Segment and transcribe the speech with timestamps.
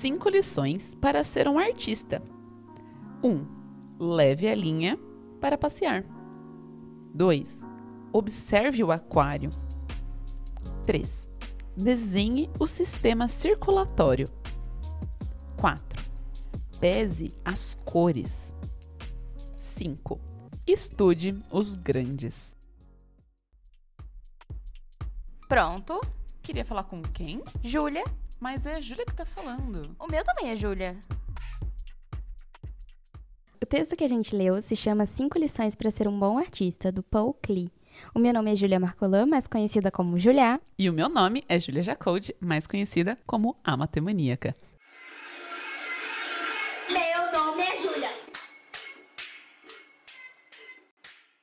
[0.00, 2.22] Cinco lições para ser um artista.
[3.20, 3.28] 1.
[3.28, 3.46] Um,
[3.98, 4.96] leve a linha
[5.40, 6.04] para passear.
[7.12, 7.64] 2.
[8.12, 9.50] Observe o aquário.
[10.86, 11.28] 3.
[11.76, 14.30] Desenhe o sistema circulatório.
[15.60, 16.04] 4.
[16.78, 18.54] Pese as cores.
[19.58, 20.20] 5.
[20.64, 22.56] Estude os grandes.
[25.48, 26.00] Pronto.
[26.40, 27.42] Queria falar com quem?
[27.64, 28.04] Júlia.
[28.40, 29.96] Mas é a Júlia que tá falando.
[29.98, 30.96] O meu também é Júlia.
[33.60, 36.92] O texto que a gente leu se chama Cinco Lições para Ser um Bom Artista,
[36.92, 37.70] do Paul Klee.
[38.14, 40.60] O meu nome é Julia Marcolan, mais conhecida como Julia.
[40.78, 44.54] E o meu nome é Julia Jacold, mais conhecida como a Matemaníaca.
[46.88, 48.10] Meu nome é Júlia.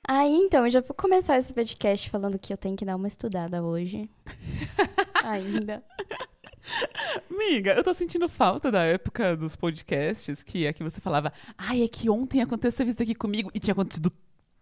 [0.07, 3.09] Aí, então, eu já vou começar esse podcast falando que eu tenho que dar uma
[3.09, 4.09] estudada hoje.
[5.23, 5.83] Ainda.
[7.29, 11.87] Miga, eu tô sentindo falta da época dos podcasts que aqui você falava, ai, é
[11.87, 14.11] que ontem aconteceu isso aqui comigo e tinha acontecido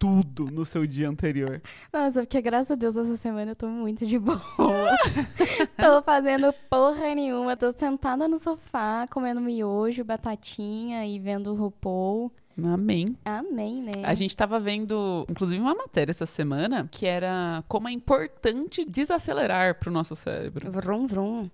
[0.03, 1.61] tudo no seu dia anterior.
[1.93, 4.37] Nossa, porque graças a Deus essa semana eu tô muito de boa.
[5.77, 7.55] tô fazendo porra nenhuma.
[7.55, 12.33] Tô sentada no sofá, comendo miojo, batatinha e vendo o RuPaul.
[12.61, 13.17] Amém.
[13.25, 14.03] Amém, né?
[14.03, 19.79] A gente tava vendo, inclusive, uma matéria essa semana que era como é importante desacelerar
[19.79, 20.69] pro nosso cérebro.
[20.69, 21.49] Vrum, vrum.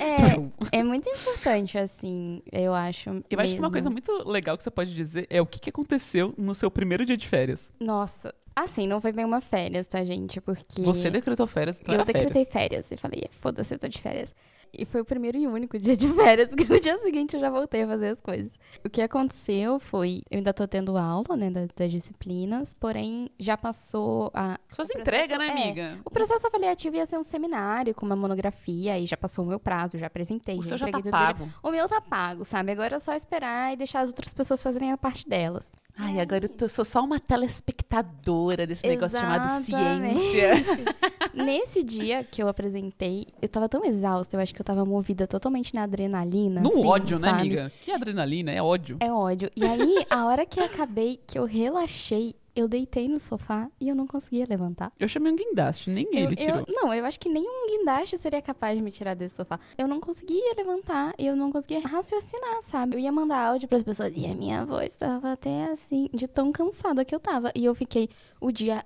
[0.00, 3.10] É, é muito importante, assim, eu acho.
[3.10, 3.40] Eu mesmo.
[3.40, 6.34] acho que uma coisa muito legal que você pode dizer é o que, que aconteceu
[6.36, 7.70] no seu primeiro dia de férias.
[7.80, 8.34] Nossa.
[8.54, 10.40] Assim, não foi bem uma férias, tá, gente?
[10.40, 10.82] Porque.
[10.82, 12.88] Você decretou férias, então Eu decretei férias.
[12.88, 12.92] férias.
[12.92, 14.34] E falei, foda-se, eu tô de férias.
[14.74, 17.50] E foi o primeiro e único dia de férias, porque no dia seguinte eu já
[17.50, 18.50] voltei a fazer as coisas.
[18.84, 23.56] O que aconteceu foi, eu ainda tô tendo aula, né, das, das disciplinas, porém já
[23.56, 24.58] passou a...
[24.70, 25.98] Só se entrega, né, é, amiga?
[26.04, 29.60] O processo avaliativo ia ser um seminário com uma monografia, e já passou o meu
[29.60, 31.48] prazo, já apresentei, O já seu já tá já- pago.
[31.62, 32.72] O meu tá pago, sabe?
[32.72, 35.70] Agora é só esperar e deixar as outras pessoas fazerem a parte delas.
[35.96, 40.52] Ai, agora eu tô- sou só uma telespectadora desse negócio chamado ciência.
[41.34, 45.26] Nesse dia que eu apresentei, eu tava tão exausta, eu acho que eu tava movida
[45.26, 46.60] totalmente na adrenalina.
[46.60, 47.40] No assim, ódio, né, sabe?
[47.40, 47.72] amiga?
[47.84, 48.96] Que adrenalina, é ódio.
[49.00, 49.50] É ódio.
[49.56, 53.88] E aí, a hora que eu acabei, que eu relaxei, eu deitei no sofá e
[53.88, 54.92] eu não conseguia levantar.
[54.98, 56.58] Eu chamei um guindaste, nem Eu- ele tirou.
[56.58, 59.58] eu- não, eu acho que nem um guindaste seria capaz de me tirar desse sofá.
[59.78, 62.96] Eu não conseguia levantar, eu não conseguia raciocinar, sabe?
[62.96, 66.52] Eu ia mandar áudio pras pessoas e a minha voz tava até assim, de tão
[66.52, 67.50] cansada que eu tava.
[67.54, 68.08] E eu fiquei
[68.40, 68.84] o dia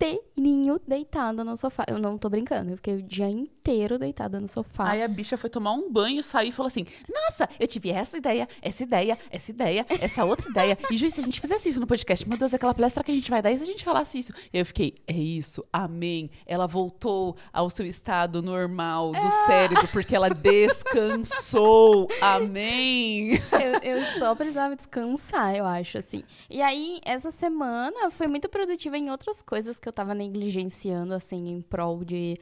[0.00, 1.84] inteirinho deitada no sofá.
[1.86, 4.90] Eu não tô brincando, eu fiquei o dia inteiro deitada no sofá.
[4.90, 8.16] Aí a bicha foi tomar um banho, saiu e falou assim: Nossa, eu tive essa
[8.16, 10.78] ideia, essa ideia, essa ideia, essa outra ideia.
[10.90, 13.14] E, Ju, se a gente fizesse isso no podcast, meu Deus, aquela palestra que a
[13.14, 14.32] gente vai dar, e se a gente falasse isso?
[14.52, 16.30] E eu fiquei: É isso, amém.
[16.46, 23.34] Ela voltou ao seu estado normal do cérebro, porque ela descansou, amém.
[23.52, 26.22] eu, eu só precisava descansar, eu acho, assim.
[26.48, 31.48] E aí, essa semana foi muito produtiva em outras coisas que eu tava negligenciando, assim,
[31.48, 32.36] em prol de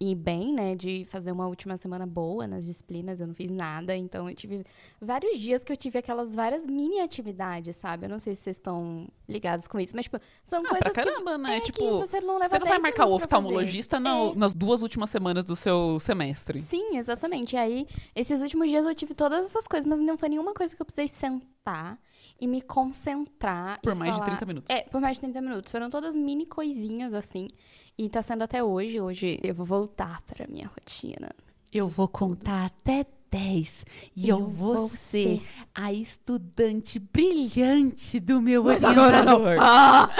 [0.00, 0.74] ir bem, né?
[0.74, 3.96] De fazer uma última semana boa nas disciplinas, eu não fiz nada.
[3.96, 4.64] Então, eu tive
[5.00, 8.06] vários dias que eu tive aquelas várias mini atividades, sabe?
[8.06, 10.92] Eu não sei se vocês estão ligados com isso, mas, tipo, são Ah, pra coisas
[11.04, 11.56] caramba, que, né?
[11.56, 14.32] é, tipo, que você não leva Você não vai 10 marcar o pra oftalmologista no-
[14.32, 14.34] É.
[14.34, 16.58] nas duas últimas semanas do seu semestre.
[16.58, 17.54] Sim, exatamente.
[17.54, 20.74] E aí, esses últimos dias eu tive todas essas coisas, mas não foi nenhuma coisa
[20.74, 21.96] que eu precisei sentar
[22.40, 23.80] e me concentrar.
[23.82, 24.74] Por mais de falar- 30 minutos.
[24.74, 25.70] É, por mais de 30 minutos.
[25.70, 27.48] Foram todas mini coisinhas, assim.
[27.98, 29.00] E tá sendo até hoje.
[29.00, 31.30] Hoje eu vou voltar pra minha rotina.
[31.72, 32.18] Eu de vou estudos.
[32.38, 34.96] contar até 10 e eu, Eu vou, ser
[35.38, 35.42] ser
[35.74, 39.56] a estudante brilhante do meu Mas orientador.
[39.60, 40.10] Ah!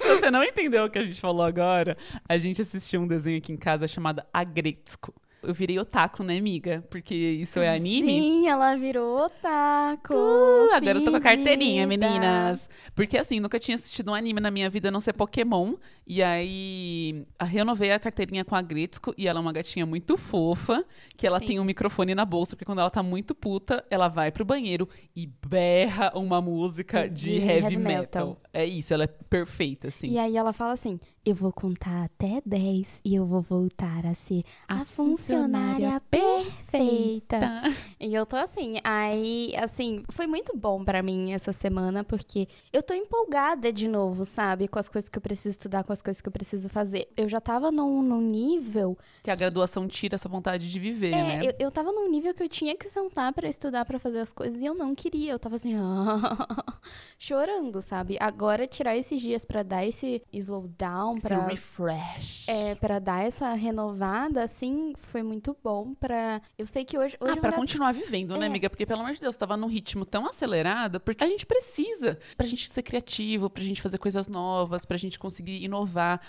[0.00, 1.96] Se você não entendeu o que a gente falou agora,
[2.28, 5.12] a gente assistiu um desenho aqui em casa chamado Agretsuko.
[5.46, 6.84] Eu virei otaku, né, amiga?
[6.90, 8.06] Porque isso é anime.
[8.06, 10.14] Sim, ela virou otaku.
[10.14, 12.68] Uh, agora eu tô com a carteirinha, meninas.
[12.94, 15.74] Porque assim, nunca tinha assistido um anime na minha vida a não ser Pokémon.
[16.06, 19.14] E aí, a- renovei a carteirinha com a Gretsuko.
[19.16, 20.84] E ela é uma gatinha muito fofa.
[21.16, 21.46] Que ela Sim.
[21.46, 22.54] tem um microfone na bolsa.
[22.56, 27.24] Porque quando ela tá muito puta, ela vai pro banheiro e berra uma música de,
[27.24, 28.00] De heavy, heavy metal.
[28.28, 28.40] metal.
[28.52, 30.08] É isso, ela é perfeita, assim.
[30.08, 34.14] E aí ela fala assim: eu vou contar até 10 e eu vou voltar a
[34.14, 37.40] ser a, funcionária perfeita.
[37.40, 37.62] Tá.
[37.98, 42.82] E eu tô assim, aí, assim, foi muito bom pra mim essa semana, porque eu
[42.82, 44.68] tô empolgada de novo, sabe?
[44.68, 47.08] Com as coisas que eu preciso estudar, com as coisas que eu preciso fazer.
[47.16, 48.98] Eu já tava num, num nível.
[49.22, 51.40] Que a graduação tira essa vontade de viver, É, né?
[51.46, 54.32] eu, eu tava num nível que eu tinha que sentar pra estudar, pra fazer as
[54.32, 55.32] coisas, e eu não queria.
[55.32, 55.74] Eu tava assim,
[57.18, 58.16] chorando, sabe?
[58.20, 61.46] Agora, tirar esses dias pra dar esse slowdown, Esse pra.
[61.46, 62.48] refresh.
[62.48, 66.40] É, pra dar essa renovada, assim, foi muito bom pra...
[66.58, 67.16] Eu sei que hoje...
[67.20, 68.48] hoje Ah, pra ainda- continuar vivendo, né, É.
[68.48, 68.68] amiga?
[68.68, 72.18] Porque, pelo amor de Deus, tava num ritmo tão acelerado, porque a gente precisa.
[72.36, 75.83] Pra gente ser criativo, pra gente fazer coisas novas, pra gente conseguir inovar.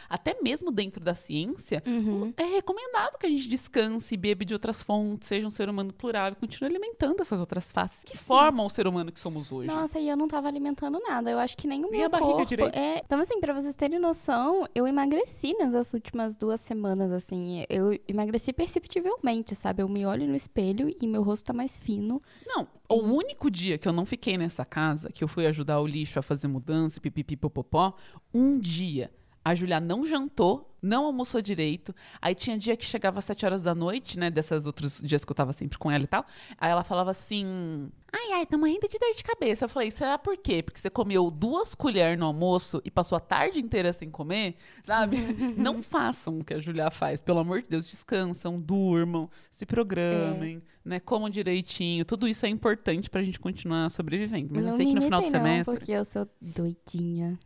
[0.10, 2.34] Até mesmo dentro da ciência, Uhum.
[2.38, 6.32] é recomendado que a gente descanse, beba de outras fontes, seja um ser humano plural
[6.32, 9.68] e continue alimentando essas outras faces que formam o ser humano que somos hoje.
[9.68, 11.30] Nossa, e eu não tava alimentando nada.
[11.32, 12.46] Eu acho que nem o Nem meu a barriga corpo.
[12.50, 12.76] direito.
[12.78, 13.02] É...
[13.06, 17.66] Então, assim, pra vocês terem noção, eu emagreci nessas últimas duas semanas, assim.
[17.70, 18.52] Eu emagreci
[18.90, 19.82] perceptivelmente, sabe?
[19.84, 22.22] Eu me olho no espelho e meu rosto tá mais fino.
[22.46, 25.88] Não, o único dia que eu não fiquei nessa casa, que eu fui ajudar o
[25.88, 27.96] lixo a fazer mudança, pipipi, popopó,
[28.34, 29.12] um dia
[29.46, 31.94] a Julia não jantou, não almoçou direito.
[32.22, 34.30] Aí tinha dia que chegava às sete horas da noite, né?
[34.30, 36.26] Desses outros dias que eu tava sempre com ela e tal.
[36.58, 39.66] Aí ela falava assim: Ai, ai, tô morrendo de dor de cabeça.
[39.66, 40.64] Eu falei, será por quê?
[40.64, 45.18] Porque você comeu duas colheres no almoço e passou a tarde inteira sem comer, sabe?
[45.58, 50.64] não façam o que a Julia faz, pelo amor de Deus, descansam, durmam, se programem,
[50.84, 50.98] né?
[51.02, 52.06] Comam direitinho.
[52.06, 54.50] Tudo isso é importante pra gente continuar sobrevivendo.
[54.52, 55.76] Mas eu não sei me que no final do imitem, não, semestre.
[55.76, 57.38] porque eu sou doidinha.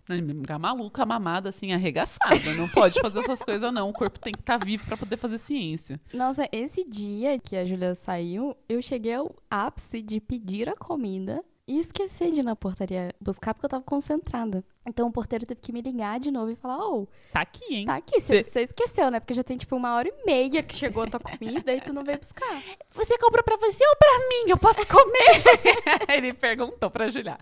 [0.49, 2.53] A maluca, mamada, assim, arregaçada.
[2.55, 3.89] Não pode fazer essas coisas, não.
[3.89, 5.99] O corpo tem que estar vivo pra poder fazer ciência.
[6.13, 11.43] Nossa, esse dia que a Julia saiu, eu cheguei ao ápice de pedir a comida
[11.67, 14.63] e esquecer de ir na portaria buscar porque eu tava concentrada.
[14.87, 17.85] Então o porteiro teve que me ligar de novo e falar: Ô, Tá aqui, hein?
[17.85, 19.19] tá aqui, Cê- você esqueceu, né?
[19.19, 21.93] Porque já tem tipo uma hora e meia que chegou a tua comida e tu
[21.93, 22.59] não veio buscar.
[22.95, 24.49] Você comprou pra você ou pra mim?
[24.49, 25.43] Eu posso comer?
[26.09, 27.37] Ele perguntou pra Julia.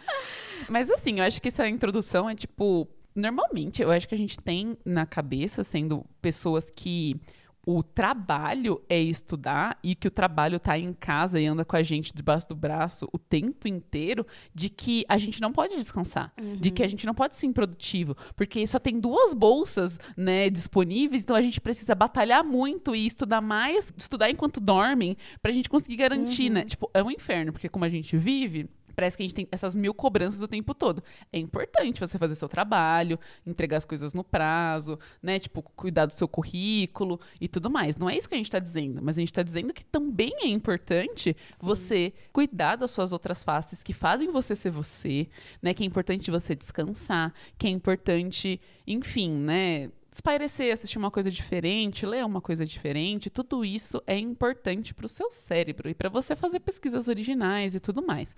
[0.67, 2.85] Mas assim, eu acho que essa introdução é tipo.
[3.17, 7.19] Normalmente, eu acho que a gente tem na cabeça, sendo pessoas que
[7.65, 11.83] o trabalho é estudar e que o trabalho tá em casa e anda com a
[11.83, 14.25] gente debaixo do braço o tempo inteiro,
[14.55, 16.31] de que a gente não pode descansar,
[16.61, 21.23] de que a gente não pode ser improdutivo, porque só tem duas bolsas, né, disponíveis,
[21.23, 25.97] então a gente precisa batalhar muito e estudar mais, estudar enquanto dormem, pra gente conseguir
[25.97, 26.63] garantir, né?
[26.63, 29.75] Tipo, é um inferno, porque como a gente vive, Parece que a gente tem essas
[29.75, 31.03] mil cobranças o tempo todo.
[31.31, 35.37] É importante você fazer seu trabalho, entregar as coisas no prazo, né?
[35.37, 37.95] Tipo, cuidar do seu currículo e tudo mais.
[37.95, 40.33] Não é isso que a gente tá dizendo, mas a gente tá dizendo que também
[40.41, 45.29] é importante você cuidar das suas outras faces que fazem você ser você,
[45.61, 45.75] né?
[45.75, 49.91] Que é importante você descansar, que é importante, enfim, né?
[50.17, 55.31] Espairecer, assistir uma coisa diferente, ler uma coisa diferente, tudo isso é importante pro seu
[55.31, 58.35] cérebro e para você fazer pesquisas originais e tudo mais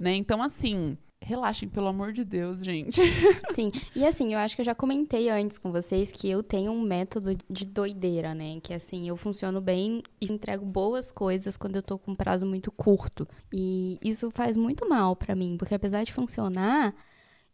[0.00, 0.14] né?
[0.14, 3.00] Então, assim, relaxem, pelo amor de Deus, gente.
[3.54, 6.70] Sim, e assim, eu acho que eu já comentei antes com vocês que eu tenho
[6.70, 8.60] um método de doideira, né?
[8.62, 12.44] Que assim, eu funciono bem e entrego boas coisas quando eu tô com um prazo
[12.44, 13.26] muito curto.
[13.52, 16.94] E isso faz muito mal pra mim, porque apesar de funcionar,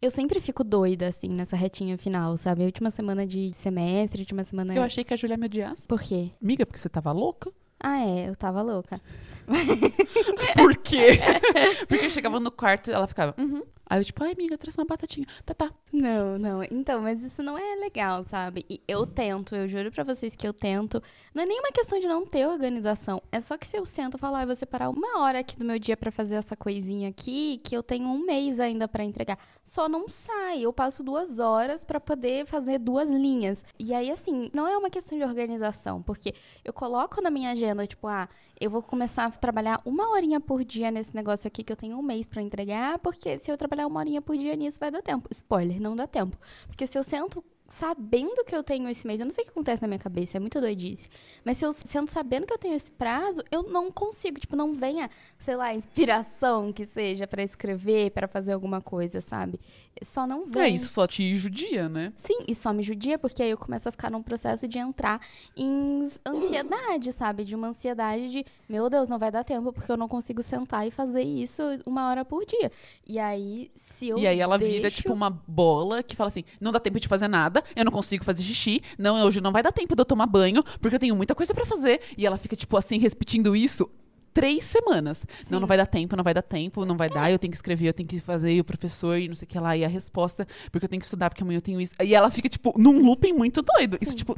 [0.01, 2.63] eu sempre fico doida, assim, nessa retinha final, sabe?
[2.63, 4.73] A última semana de semestre, última semana.
[4.73, 5.87] Eu achei que a Julia me odiasse.
[5.87, 6.31] Por quê?
[6.41, 7.51] Amiga, porque você tava louca?
[7.79, 9.01] Ah, é, eu tava louca.
[10.55, 11.19] Por quê?
[11.89, 13.63] porque eu chegava no quarto e ela ficava, uhum.
[13.91, 15.27] Aí eu, tipo, ai, amiga, traz uma batatinha.
[15.45, 15.69] Tá, tá.
[15.91, 16.63] Não, não.
[16.63, 18.65] Então, mas isso não é legal, sabe?
[18.69, 21.03] E eu tento, eu juro pra vocês que eu tento.
[21.35, 23.21] Não é nenhuma questão de não ter organização.
[23.29, 25.57] É só que se eu sento e falo, ah, eu vou separar uma hora aqui
[25.57, 29.03] do meu dia pra fazer essa coisinha aqui, que eu tenho um mês ainda pra
[29.03, 29.37] entregar.
[29.61, 30.61] Só não sai.
[30.61, 33.65] Eu passo duas horas pra poder fazer duas linhas.
[33.77, 36.33] E aí, assim, não é uma questão de organização, porque
[36.63, 38.29] eu coloco na minha agenda, tipo, ah,
[38.61, 41.97] eu vou começar a trabalhar uma horinha por dia nesse negócio aqui que eu tenho
[41.97, 45.01] um mês pra entregar, porque se eu trabalhar uma horinha por dia nisso vai dar
[45.01, 45.27] tempo.
[45.31, 46.37] Spoiler, não dá tempo.
[46.67, 49.51] Porque se eu sento sabendo que eu tenho esse mês, eu não sei o que
[49.51, 51.09] acontece na minha cabeça, é muito doidice.
[51.43, 54.73] Mas se eu sento sabendo que eu tenho esse prazo, eu não consigo, tipo, não
[54.73, 55.09] venha,
[55.39, 59.59] sei lá, inspiração que seja pra escrever, pra fazer alguma coisa, sabe?
[60.03, 60.63] Só não vem.
[60.63, 62.11] É isso, só te judia, né?
[62.17, 65.21] Sim, e só me judia porque aí eu começo a ficar num processo de entrar
[65.55, 67.43] em ansiedade, sabe?
[67.45, 70.87] De uma ansiedade de, meu Deus, não vai dar tempo porque eu não consigo sentar
[70.87, 72.71] e fazer isso uma hora por dia.
[73.05, 76.43] E aí, se eu e aí ela vira, deixo- tipo, uma bola que fala assim:
[76.59, 79.63] não dá tempo de fazer nada, eu não consigo fazer xixi, não, hoje não vai
[79.63, 82.01] dar tempo de eu tomar banho, porque eu tenho muita coisa pra fazer.
[82.17, 83.89] E ela fica, tipo, assim, repetindo isso
[84.33, 85.25] três semanas.
[85.49, 87.57] Não, não vai dar tempo, não vai dar tempo, não vai dar, eu tenho que
[87.57, 89.83] escrever, eu tenho que fazer, e o professor, e não sei o que lá, e
[89.83, 91.93] a resposta, porque eu tenho que estudar, porque amanhã eu tenho isso.
[92.01, 93.97] E ela fica, tipo, num looping muito doido.
[94.01, 94.17] Isso, Sim.
[94.17, 94.37] tipo,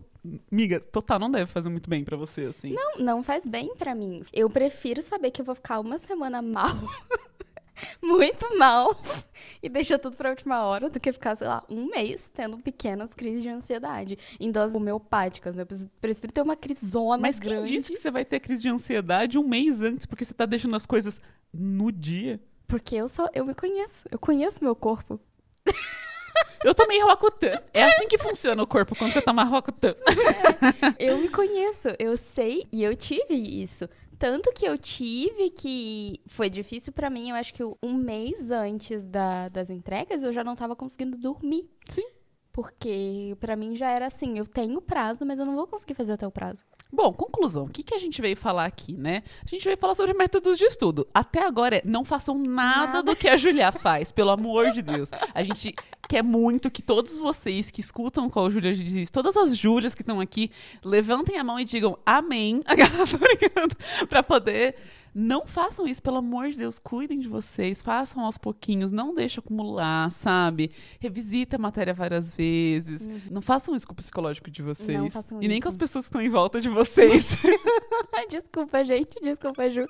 [0.51, 2.73] miga, total, não deve fazer muito bem pra você, assim.
[2.73, 4.23] Não, não faz bem pra mim.
[4.33, 6.67] Eu prefiro saber que eu vou ficar uma semana mal.
[8.01, 8.95] Muito mal.
[9.61, 13.13] E deixar tudo pra última hora do que ficar, sei lá, um mês tendo pequenas
[13.13, 14.17] crises de ansiedade.
[14.39, 15.63] Em doses homeopáticas, né?
[15.63, 17.69] Eu prefiro ter uma crisona Mas quem grande.
[17.71, 20.75] disse que você vai ter crise de ansiedade um mês antes, porque você tá deixando
[20.75, 21.19] as coisas
[21.53, 22.39] no dia?
[22.67, 24.05] Porque eu sou, eu me conheço.
[24.09, 25.19] Eu conheço meu corpo.
[26.63, 27.61] Eu tomei Roacutan.
[27.73, 29.95] É assim que funciona o corpo quando você toma Roacutan.
[30.97, 33.87] Eu me conheço, eu sei e eu tive isso.
[34.23, 39.05] Tanto que eu tive que foi difícil pra mim, eu acho que um mês antes
[39.05, 41.69] da- das entregas eu já não tava conseguindo dormir.
[41.89, 42.07] Sim.
[42.53, 46.11] Porque pra mim já era assim, eu tenho prazo, mas eu não vou conseguir fazer
[46.13, 46.63] até o prazo.
[46.91, 47.65] Bom, conclusão.
[47.65, 49.23] O que, que a gente veio falar aqui, né?
[49.43, 51.07] A gente veio falar sobre métodos de estudo.
[51.11, 53.03] Até agora, não façam nada, Nada.
[53.03, 55.09] do que a Julia faz, pelo amor de Deus.
[55.33, 55.73] A gente
[56.07, 60.03] quer muito que todos vocês que escutam qual a Júlia diz, todas as Júlias que
[60.03, 60.51] estão aqui,
[60.83, 62.61] levantem a mão e digam amém.
[63.19, 63.75] Brincando.
[64.07, 64.75] Pra poder.
[65.13, 66.79] Não façam isso, pelo amor de Deus.
[66.79, 70.71] Cuidem de vocês, façam aos pouquinhos, não deixem acumular, sabe?
[70.99, 73.07] Revisita a matéria várias vezes.
[73.29, 74.97] Não façam isso com o psicológico de vocês.
[74.97, 75.03] Uhum.
[75.03, 75.63] Não façam e nem isso.
[75.63, 77.37] com as pessoas que estão em volta de vocês.
[78.29, 79.85] Desculpa, gente, desculpa, Ju.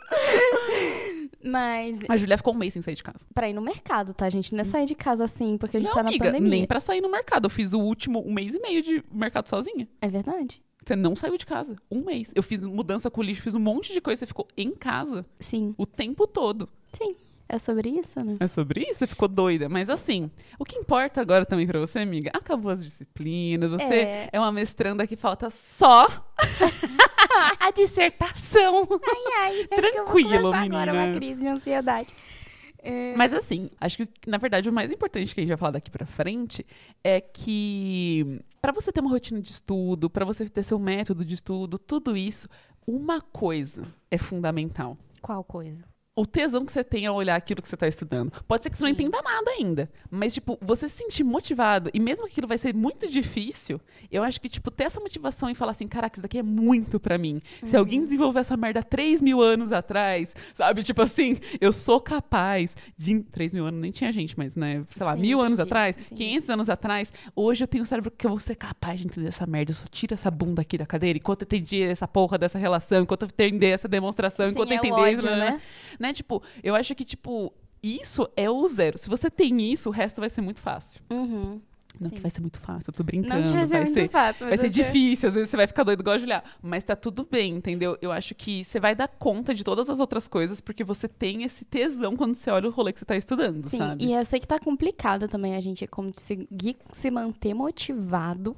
[1.43, 3.25] Mas A Julia ficou um mês sem sair de casa.
[3.33, 4.53] pra ir no mercado, tá, gente?
[4.53, 6.49] Não é sair de casa assim, porque a gente não, tá na amiga, pandemia.
[6.49, 7.45] nem pra sair no mercado.
[7.45, 9.87] Eu fiz o último um mês e meio de mercado sozinha.
[10.01, 10.61] É verdade.
[10.85, 11.75] Você não saiu de casa.
[11.89, 12.31] Um mês.
[12.35, 14.19] Eu fiz mudança com lixo, fiz um monte de coisa.
[14.19, 16.67] Você ficou em casa Sim, o tempo todo.
[16.91, 17.15] sim.
[17.49, 18.37] É sobre isso, né?
[18.39, 18.99] É sobre isso?
[18.99, 19.69] Você ficou doida.
[19.69, 22.31] Mas assim, o que importa agora também pra você, amiga?
[22.33, 23.69] Acabou as disciplinas.
[23.69, 24.39] Você é, É.
[24.39, 26.07] uma mestranda que falta só
[27.59, 28.87] a dissertação.
[28.89, 32.07] Ai, ai, acho que eu vou Tranquilo, começar agora uma crise de ansiedade.
[32.83, 35.71] É, Mas assim, acho que na verdade o mais importante que a gente vai falar
[35.71, 36.65] daqui pra frente
[37.03, 41.33] é que pra você ter uma rotina de estudo, pra você ter seu método de
[41.33, 42.47] estudo, tudo isso,
[42.85, 44.97] uma coisa é fundamental.
[45.21, 45.92] Qual coisa?
[46.15, 48.31] O tesão que você tem ao olhar aquilo que você tá estudando.
[48.47, 51.99] Pode ser que você não entenda nada ainda, mas tipo, você se sentir motivado e
[51.99, 55.55] mesmo que aquilo vai ser muito difícil, eu acho que tipo ter essa motivação e
[55.55, 57.41] falar assim, caraca, isso daqui é muito pra mim.
[57.63, 60.83] Se alguém desenvolveu essa merda 3 mil anos atrás, sabe?
[60.83, 63.21] Tipo assim, eu sou capaz de.
[63.31, 64.85] 3 mil anos nem tinha gente, mas, né?
[64.91, 66.25] Sei lá, Sim, mil anos entendi, atrás, entendi.
[66.25, 67.11] 500 anos atrás.
[67.35, 69.71] Hoje eu tenho um cérebro que eu vou ser capaz de entender essa merda.
[69.71, 71.17] Eu só tiro essa bunda aqui da cadeira.
[71.17, 74.85] Enquanto eu entendi essa porra dessa relação, enquanto eu entender essa demonstração, enquanto eu Sim,
[74.85, 75.25] é entender ódio, isso.
[75.25, 75.59] né?
[76.02, 76.02] né?
[76.11, 78.97] Tipo, eu acho que, tipo, isso é o zero.
[78.97, 80.99] Se você tem isso, o resto vai ser muito fácil.
[81.11, 81.61] Uhum.
[81.99, 82.15] Não Sim.
[82.15, 83.43] que vai ser muito fácil, eu tô Não brincando.
[83.43, 85.99] devia ser vai muito ser, fácil, vai ser difícil, às vezes você vai ficar doido
[85.99, 86.43] igual a Julia.
[86.59, 87.95] Mas tá tudo bem, entendeu?
[88.01, 91.43] Eu acho que você vai dar conta de todas as outras coisas porque você tem
[91.43, 94.05] esse tesão quando você olha o rolê que você tá estudando, Sim, sabe?
[94.05, 98.55] e eu sei que tá complicado também a gente conseguir se manter motivado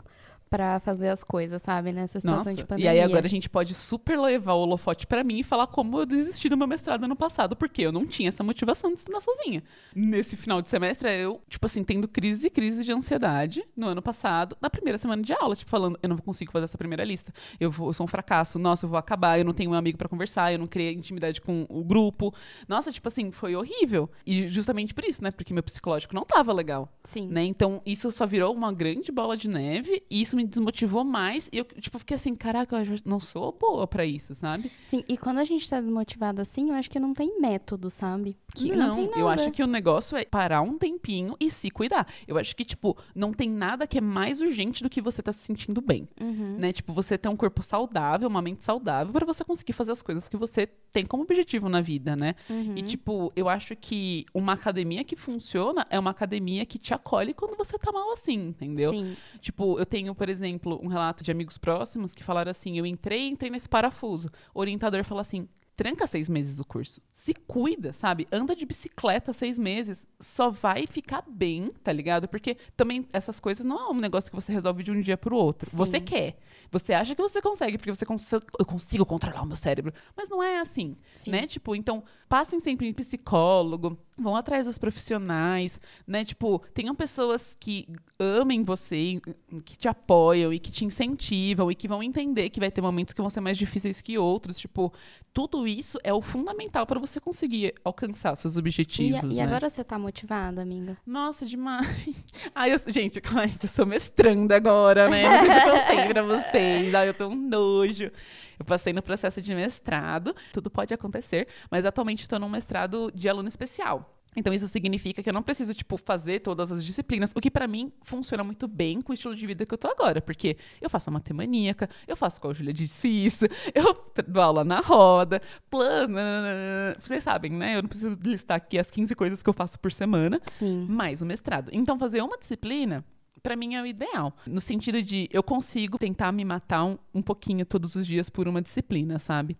[0.55, 1.91] pra fazer as coisas, sabe?
[1.91, 2.91] Nessa situação Nossa, de e pandemia.
[2.91, 6.05] aí agora a gente pode super levar o holofote pra mim e falar como eu
[6.05, 9.62] desisti do meu mestrado ano passado, porque eu não tinha essa motivação de estudar sozinha.
[9.93, 14.01] Nesse final de semestre, eu, tipo assim, tendo crise e crise de ansiedade no ano
[14.01, 17.33] passado, na primeira semana de aula, tipo, falando, eu não consigo fazer essa primeira lista.
[17.59, 19.97] Eu, vou- eu sou um fracasso, nossa, eu vou acabar, eu não tenho um amigo
[19.97, 22.33] pra conversar, eu não criei intimidade com o grupo.
[22.67, 24.09] Nossa, tipo assim, foi horrível.
[24.25, 25.31] E justamente por isso, né?
[25.31, 27.27] Porque meu psicológico não tava legal Sim.
[27.27, 27.43] né?
[27.43, 31.49] Então, isso só virou uma grande bola de neve e isso me desmotivou mais.
[31.51, 34.71] E eu, tipo, fiquei assim, caraca, eu não sou boa pra isso, sabe?
[34.83, 38.37] Sim, e quando a gente tá desmotivado assim, eu acho que não tem método, sabe?
[38.55, 42.07] Que não, tem eu acho que o negócio é parar um tempinho e se cuidar.
[42.27, 45.33] Eu acho que, tipo, não tem nada que é mais urgente do que você tá
[45.33, 46.55] se sentindo bem, Uhum.
[46.57, 46.71] né?
[46.71, 50.27] Tipo, você ter um corpo saudável, uma mente saudável pra você conseguir fazer as coisas
[50.29, 52.35] que você tem como objetivo na vida, né?
[52.49, 52.73] Uhum.
[52.77, 57.33] E, tipo, eu acho que uma academia que funciona é uma academia que te acolhe
[57.33, 58.91] quando você tá mal assim, entendeu?
[58.91, 59.15] Sim.
[59.41, 63.27] Tipo, eu tenho, por exemplo, um relato de amigos próximos que falaram assim: eu entrei,
[63.27, 64.30] entrei nesse parafuso.
[64.54, 67.01] O orientador falou assim: tranca seis meses o curso.
[67.12, 68.27] Se cuida, sabe?
[68.32, 70.06] Anda de bicicleta seis meses.
[70.20, 72.27] Só vai ficar bem, tá ligado?
[72.27, 75.36] Porque também essas coisas não é um negócio que você resolve de um dia pro
[75.36, 75.70] outro.
[75.70, 75.77] Sim.
[75.77, 76.38] Você quer.
[76.72, 79.94] Você acha que você consegue, porque você cons eu consigo controlar o meu cérebro.
[80.15, 81.32] Mas não é assim, Sim.
[81.32, 81.46] né?
[81.48, 86.24] Tipo, então, passem sempre em psicólogo, vão atrás dos profissionais, né?
[86.24, 89.19] Tipo, tenham pessoas que amem você,
[89.65, 93.13] que te apoiam e que te incentivam e que vão entender que vai ter momentos
[93.13, 94.57] que vão ser mais difíceis que outros.
[94.57, 94.93] Tipo,
[95.34, 99.43] tudo isso é o fundamental para você conseguir alcançar seus E, objetivos, e né?
[99.43, 100.98] agora você tá motivada, amiga?
[101.05, 101.88] Nossa, demais.
[102.55, 105.24] Ai, eu, gente, calma aí, que eu sou mestranda agora, né?
[105.24, 106.45] Não sei se eu contei pra vocês.
[106.45, 106.95] vocês.
[106.95, 108.12] Ai, eu tô um nojo.
[108.59, 113.27] Eu passei no processo de mestrado, tudo pode acontecer, mas atualmente estou num mestrado de
[113.29, 114.12] aluno especial.
[114.35, 117.67] Então isso significa que eu não preciso tipo fazer todas as disciplinas, o que pra
[117.67, 120.89] mim funciona muito bem com o estilo de vida que eu tô agora, porque eu
[120.89, 125.41] faço a matemaníaca, eu faço com a Júlia disse isso, eu dou aula na roda,
[125.69, 126.97] plus, nananana.
[127.00, 127.77] vocês sabem, né?
[127.77, 130.85] Eu não preciso listar aqui as 15 coisas que eu faço por semana, Sim.
[130.89, 131.69] mais o mestrado.
[131.71, 133.05] Então fazer uma disciplina
[133.45, 137.21] pra mim é o ideal, no sentido de eu consigo tentar me matar um, um
[137.21, 139.55] pouquinho todos os dias por uma disciplina, sabe?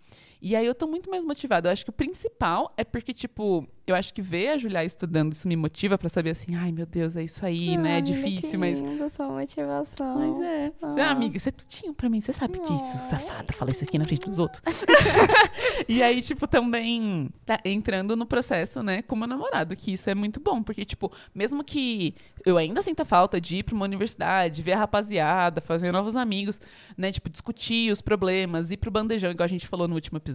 [0.46, 1.68] E aí eu tô muito mais motivada.
[1.68, 5.34] Eu acho que o principal é porque, tipo, eu acho que ver a Julia estudando,
[5.34, 8.00] isso me motiva pra saber assim, ai meu Deus, é isso aí, né?
[8.00, 8.80] É difícil, mas.
[8.80, 10.18] linda sua motivação.
[10.18, 10.72] Mas é.
[10.82, 10.96] Ah.
[10.98, 13.54] Ah, amiga, você é tudinho pra mim, você sabe disso, safada.
[13.54, 14.62] Fala isso aqui na frente dos outros.
[15.90, 20.16] e aí, tipo, também tá entrando no processo, né, com meu namorado, que isso é
[20.16, 24.64] muito bom, porque, tipo, mesmo que eu ainda sinta falta de ir pra uma universidade,
[24.64, 26.60] ver a rapaziada, fazer novos amigos,
[26.98, 30.35] né, tipo, discutir os problemas, ir pro bandejão, igual a gente falou no último episódio,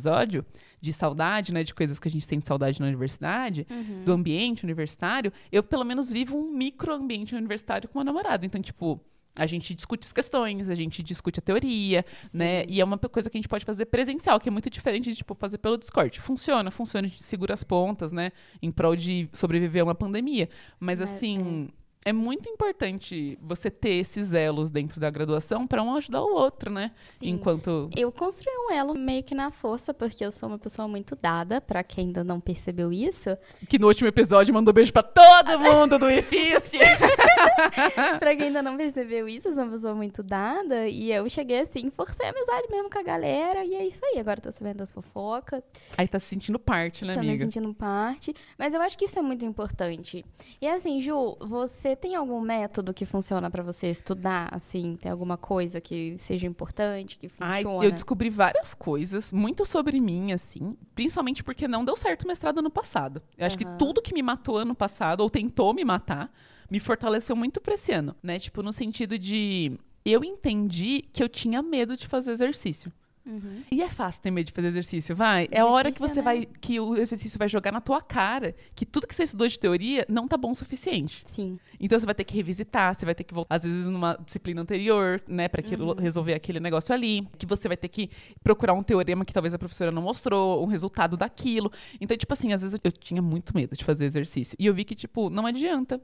[0.80, 3.66] de saudade, né, de coisas que a gente tem de saudade na universidade,
[4.04, 8.46] do ambiente universitário, eu pelo menos vivo um microambiente universitário com meu namorado.
[8.46, 9.00] Então, tipo,
[9.36, 12.04] a gente discute as questões, a gente discute a teoria,
[12.34, 12.64] né?
[12.66, 15.16] E é uma coisa que a gente pode fazer presencial, que é muito diferente de,
[15.16, 16.20] tipo, fazer pelo Discord.
[16.20, 18.32] Funciona, funciona, a gente segura as pontas, né?
[18.60, 20.48] Em prol de sobreviver a uma pandemia.
[20.78, 21.79] Mas, assim, é.
[22.12, 26.92] Muito importante você ter esses elos dentro da graduação para um ajudar o outro, né?
[27.18, 27.30] Sim.
[27.30, 27.90] Enquanto...
[27.94, 31.60] Eu construí um elo meio que na força, porque eu sou uma pessoa muito dada,
[31.60, 33.36] pra quem ainda não percebeu isso.
[33.68, 36.78] Que no último episódio mandou beijo pra todo mundo do IFISC.
[38.18, 40.88] pra quem ainda não percebeu isso, eu sou uma pessoa muito dada.
[40.88, 43.62] E eu cheguei assim, forcei a amizade mesmo com a galera.
[43.64, 44.18] E é isso aí.
[44.18, 45.62] Agora eu tô sabendo das fofocas.
[45.98, 47.44] Aí tá se sentindo parte, né, Tô me amiga?
[47.44, 48.34] sentindo parte.
[48.58, 50.24] Mas eu acho que isso é muito importante.
[50.60, 54.48] E assim, Ju, você tem algum método que funciona pra você estudar?
[54.52, 57.84] Assim, tem alguma coisa que seja importante, que Ai, funciona?
[57.84, 62.58] eu descobri várias coisas, muito sobre mim, assim, principalmente porque não deu certo o mestrado
[62.58, 63.22] ano passado.
[63.36, 66.32] Eu acho que tudo que me matou ano passado, ou tentou me matar,
[66.70, 68.38] me fortaleceu muito pra esse ano, né?
[68.38, 69.78] Tipo, no sentido de.
[70.04, 72.92] Eu entendi que eu tinha medo de fazer exercício.
[73.26, 73.62] Uhum.
[73.70, 75.46] E é fácil ter medo de fazer exercício, vai.
[75.50, 76.22] É a hora que você né?
[76.22, 76.46] vai.
[76.60, 80.04] que o exercício vai jogar na tua cara que tudo que você estudou de teoria
[80.08, 81.22] não tá bom o suficiente.
[81.26, 81.58] Sim.
[81.78, 84.62] Então você vai ter que revisitar, você vai ter que voltar, às vezes, numa disciplina
[84.62, 87.26] anterior, né, pra aquilo- resolver aquele negócio ali.
[87.38, 88.10] Que você vai ter que
[88.42, 91.70] procurar um teorema que talvez a professora não mostrou, um resultado daquilo.
[92.00, 94.56] Então, tipo assim, às vezes eu, eu tinha muito medo de fazer exercício.
[94.58, 96.00] E eu vi que, tipo, não adianta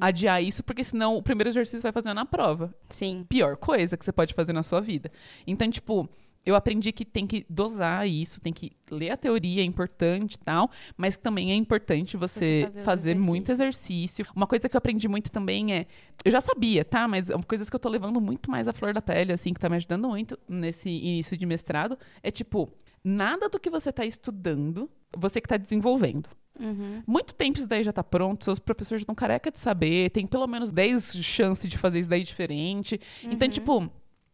[0.00, 2.74] adiar isso, porque senão o primeiro exercício vai fazer na prova.
[2.88, 3.24] Sim.
[3.28, 5.10] Pior coisa que você pode fazer na sua vida.
[5.46, 6.08] Então, tipo.
[6.44, 10.38] Eu aprendi que tem que dosar isso, tem que ler a teoria, é importante e
[10.38, 14.26] tal, mas também é importante você, Você fazer fazer muito exercício.
[14.34, 15.86] Uma coisa que eu aprendi muito também é.
[16.24, 17.08] Eu já sabia, tá?
[17.08, 19.52] Mas é uma coisa que eu tô levando muito mais à flor da pele, assim,
[19.52, 22.70] que tá me ajudando muito nesse início de mestrado, é tipo,
[23.02, 26.28] nada do que você tá estudando, você que tá desenvolvendo.
[26.58, 27.02] Uhum.
[27.06, 30.26] Muito tempo isso daí já tá pronto, seus professores já estão careca de saber, tem
[30.26, 33.00] pelo menos 10 chances de fazer isso daí diferente.
[33.24, 33.90] Então, tipo,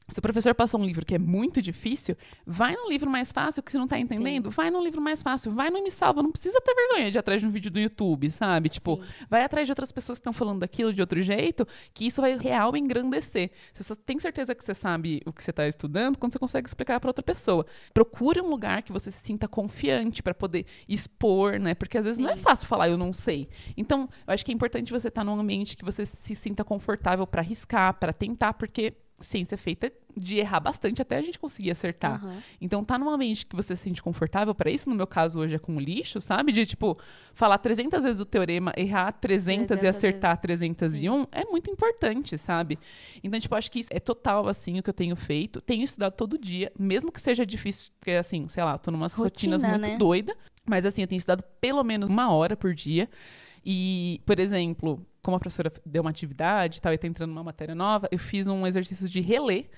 [0.09, 2.17] se o professor passou um livro que é muito difícil,
[2.47, 5.53] vai num livro mais fácil que você não tá entendendo, vai num livro mais fácil,
[5.53, 7.81] vai no Me Salva, não precisa ter vergonha de ir atrás de um vídeo do
[7.81, 8.69] YouTube, sabe?
[8.69, 12.21] Tipo, vai atrás de outras pessoas que estão falando daquilo de outro jeito, que isso
[12.21, 13.51] vai real engrandecer.
[13.73, 16.69] Você só tem certeza que você sabe o que você tá estudando quando você consegue
[16.69, 17.67] explicar para outra pessoa.
[17.93, 21.75] Procure um lugar que você se sinta confiante para poder expor, né?
[21.75, 23.49] Porque às vezes não é fácil falar eu não sei.
[23.77, 27.27] Então, eu acho que é importante você estar num ambiente que você se sinta confortável
[27.27, 31.71] para arriscar, para tentar, porque ciência é feita de errar bastante até a gente conseguir
[31.71, 32.23] acertar.
[32.25, 32.43] Aham.
[32.61, 35.55] Então, tá num ambiente que você se sente confortável para isso, no meu caso hoje
[35.55, 36.53] é com lixo, sabe?
[36.53, 36.99] De, tipo,
[37.35, 41.29] falar 300 vezes o teorema, errar 300, 300 e acertar 301, Sim.
[41.33, 42.79] é muito importante, sabe?
[43.23, 45.61] Então, tipo, acho que isso é total, assim, o que eu tenho feito.
[45.61, 49.13] Tenho estudado todo dia, mesmo que seja difícil, porque, assim, sei lá, eu tô numas
[49.15, 49.97] Rotina, rotinas muito né?
[49.99, 50.37] doida.
[50.65, 53.09] Mas, assim, eu tenho estudado pelo menos uma hora por dia.
[53.65, 57.43] E, por exemplo, como a professora deu uma atividade e tal, e tá entrando uma
[57.43, 59.69] matéria nova, eu fiz um exercício de reler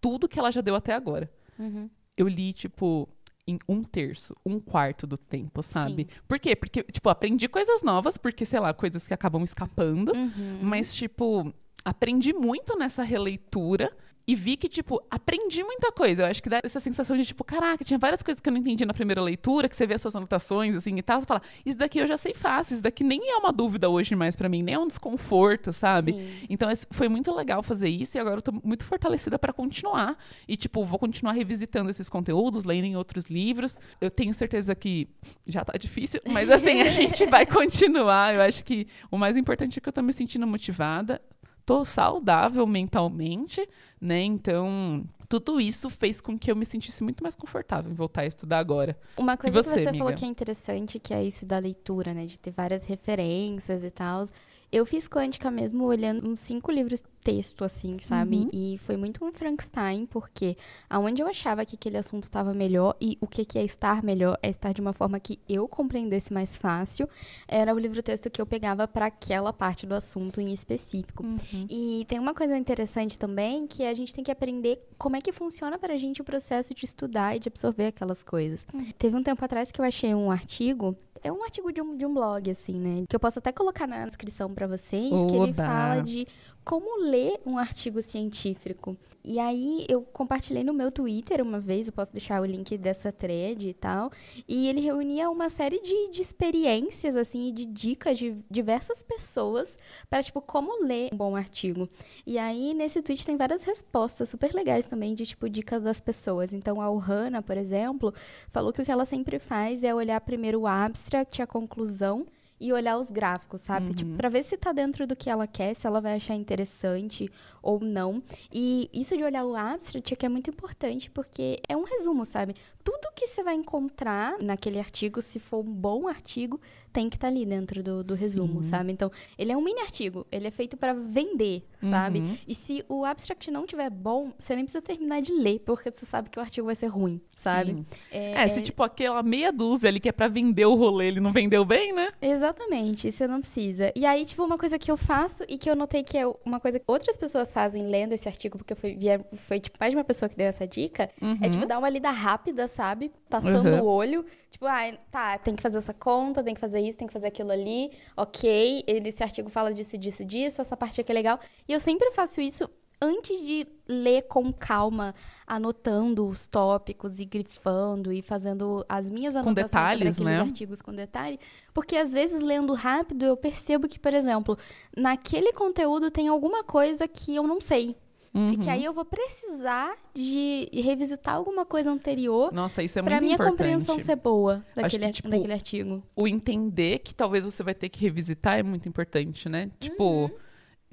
[0.00, 1.30] tudo que ela já deu até agora.
[1.58, 1.90] Uhum.
[2.16, 3.06] Eu li, tipo,
[3.46, 6.04] em um terço, um quarto do tempo, sabe?
[6.04, 6.20] Sim.
[6.26, 6.56] Por quê?
[6.56, 10.10] Porque, tipo, aprendi coisas novas, porque, sei lá, coisas que acabam escapando.
[10.16, 10.60] Uhum.
[10.62, 11.52] Mas, tipo,
[11.84, 13.94] aprendi muito nessa releitura.
[14.26, 16.22] E vi que, tipo, aprendi muita coisa.
[16.22, 18.60] Eu acho que dá essa sensação de, tipo, caraca, tinha várias coisas que eu não
[18.60, 21.20] entendi na primeira leitura, que você vê as suas anotações, assim, e tal.
[21.20, 24.14] Você fala, isso daqui eu já sei fácil, isso daqui nem é uma dúvida hoje
[24.16, 26.12] mais pra mim, nem é um desconforto, sabe?
[26.12, 26.46] Sim.
[26.48, 30.16] Então foi muito legal fazer isso e agora eu tô muito fortalecida pra continuar.
[30.48, 33.78] E, tipo, vou continuar revisitando esses conteúdos, lendo em outros livros.
[34.00, 35.06] Eu tenho certeza que
[35.46, 38.34] já tá difícil, mas assim, a gente vai continuar.
[38.34, 41.20] Eu acho que o mais importante é que eu tô me sentindo motivada.
[41.66, 43.66] Tô saudável mentalmente,
[44.00, 44.20] né?
[44.22, 48.26] Então, tudo isso fez com que eu me sentisse muito mais confortável em voltar a
[48.26, 48.98] estudar agora.
[49.16, 50.04] Uma coisa você, que você amiga?
[50.04, 52.26] falou que é interessante, que é isso da leitura, né?
[52.26, 54.26] De ter várias referências e tal.
[54.70, 58.36] Eu fiz quântica mesmo olhando uns cinco livros texto, assim, sabe?
[58.36, 58.48] Uhum.
[58.52, 60.56] E foi muito um Frankenstein, porque
[60.88, 64.38] aonde eu achava que aquele assunto estava melhor e o que, que é estar melhor
[64.42, 67.08] é estar de uma forma que eu compreendesse mais fácil,
[67.48, 71.24] era o livro texto que eu pegava para aquela parte do assunto em específico.
[71.68, 75.32] E tem uma coisa interessante também, que a gente tem que aprender como é que
[75.32, 78.66] funciona pra gente o processo de estudar e de absorver aquelas coisas.
[78.98, 82.04] Teve um tempo atrás que eu achei um artigo, é um artigo de um, de
[82.04, 83.04] um blog, assim, né?
[83.08, 85.64] Que eu posso até colocar na descrição pra vocês, que ele Oba!
[85.64, 86.26] fala de
[86.64, 88.96] como ler um artigo científico.
[89.22, 93.10] E aí eu compartilhei no meu Twitter uma vez, eu posso deixar o link dessa
[93.10, 94.10] thread e tal.
[94.46, 99.78] E ele reunia uma série de, de experiências, assim, e de dicas de diversas pessoas
[100.10, 101.88] para, tipo, como ler um bom artigo.
[102.26, 106.52] E aí, nesse tweet tem várias respostas super legais também de, tipo, dicas das pessoas.
[106.52, 108.12] Então, a Ohana, por exemplo,
[108.50, 112.26] falou que o que ela sempre faz é olhar primeiro o abstract, a conclusão,
[112.64, 113.92] e olhar os gráficos, sabe?
[113.92, 117.30] Tipo, pra ver se tá dentro do que ela quer, se ela vai achar interessante
[117.62, 118.22] ou não.
[118.50, 122.24] E isso de olhar o abstract é que é muito importante, porque é um resumo,
[122.24, 122.56] sabe?
[122.82, 126.58] Tudo que você vai encontrar naquele artigo, se for um bom artigo,
[126.94, 128.70] tem que estar ali dentro do, do resumo, Sim.
[128.70, 128.92] sabe?
[128.92, 132.20] Então, ele é um mini artigo, ele é feito pra vender, sabe?
[132.20, 132.38] Uhum.
[132.46, 136.06] E se o abstract não tiver bom, você nem precisa terminar de ler, porque você
[136.06, 137.72] sabe que o artigo vai ser ruim, sabe?
[137.72, 137.86] Sim.
[138.12, 141.32] É, se tipo aquela meia dúzia ali que é pra vender o rolê, ele não
[141.32, 142.12] vendeu bem, né?
[142.22, 143.92] Exatamente, você não precisa.
[143.96, 146.60] E aí, tipo, uma coisa que eu faço e que eu notei que é uma
[146.60, 148.96] coisa que outras pessoas fazem lendo esse artigo, porque foi,
[149.34, 151.10] foi tipo, mais de uma pessoa que deu essa dica,
[151.42, 153.10] é tipo dar uma lida rápida, sabe?
[153.28, 153.80] Passando Uhum.
[153.82, 154.24] o olho.
[154.50, 157.28] Tipo, ah, tá, tem que fazer essa conta, tem que fazer isso, tem que fazer
[157.28, 157.90] aquilo ali.
[158.16, 161.38] Ok, esse artigo fala disso, disso, disso, essa parte aqui é legal.
[161.68, 162.68] E eu sempre faço isso
[163.00, 165.14] antes de ler com calma,
[165.46, 170.50] anotando os tópicos e grifando e fazendo as minhas anotações detalhes, sobre aqueles né?
[170.50, 171.38] artigos com detalhe.
[171.72, 174.56] Porque às vezes, lendo rápido, eu percebo que, por exemplo,
[174.96, 177.96] naquele conteúdo tem alguma coisa que eu não sei.
[178.36, 178.70] E que Uhum.
[178.72, 183.34] aí eu vou precisar de revisitar alguma coisa anterior Nossa, isso é pra muito minha
[183.34, 183.52] importante.
[183.58, 186.02] compreensão ser boa daquele, que, tipo, daquele artigo.
[186.16, 189.70] O entender que talvez você vai ter que revisitar é muito importante, né?
[189.78, 190.30] Tipo, Uhum.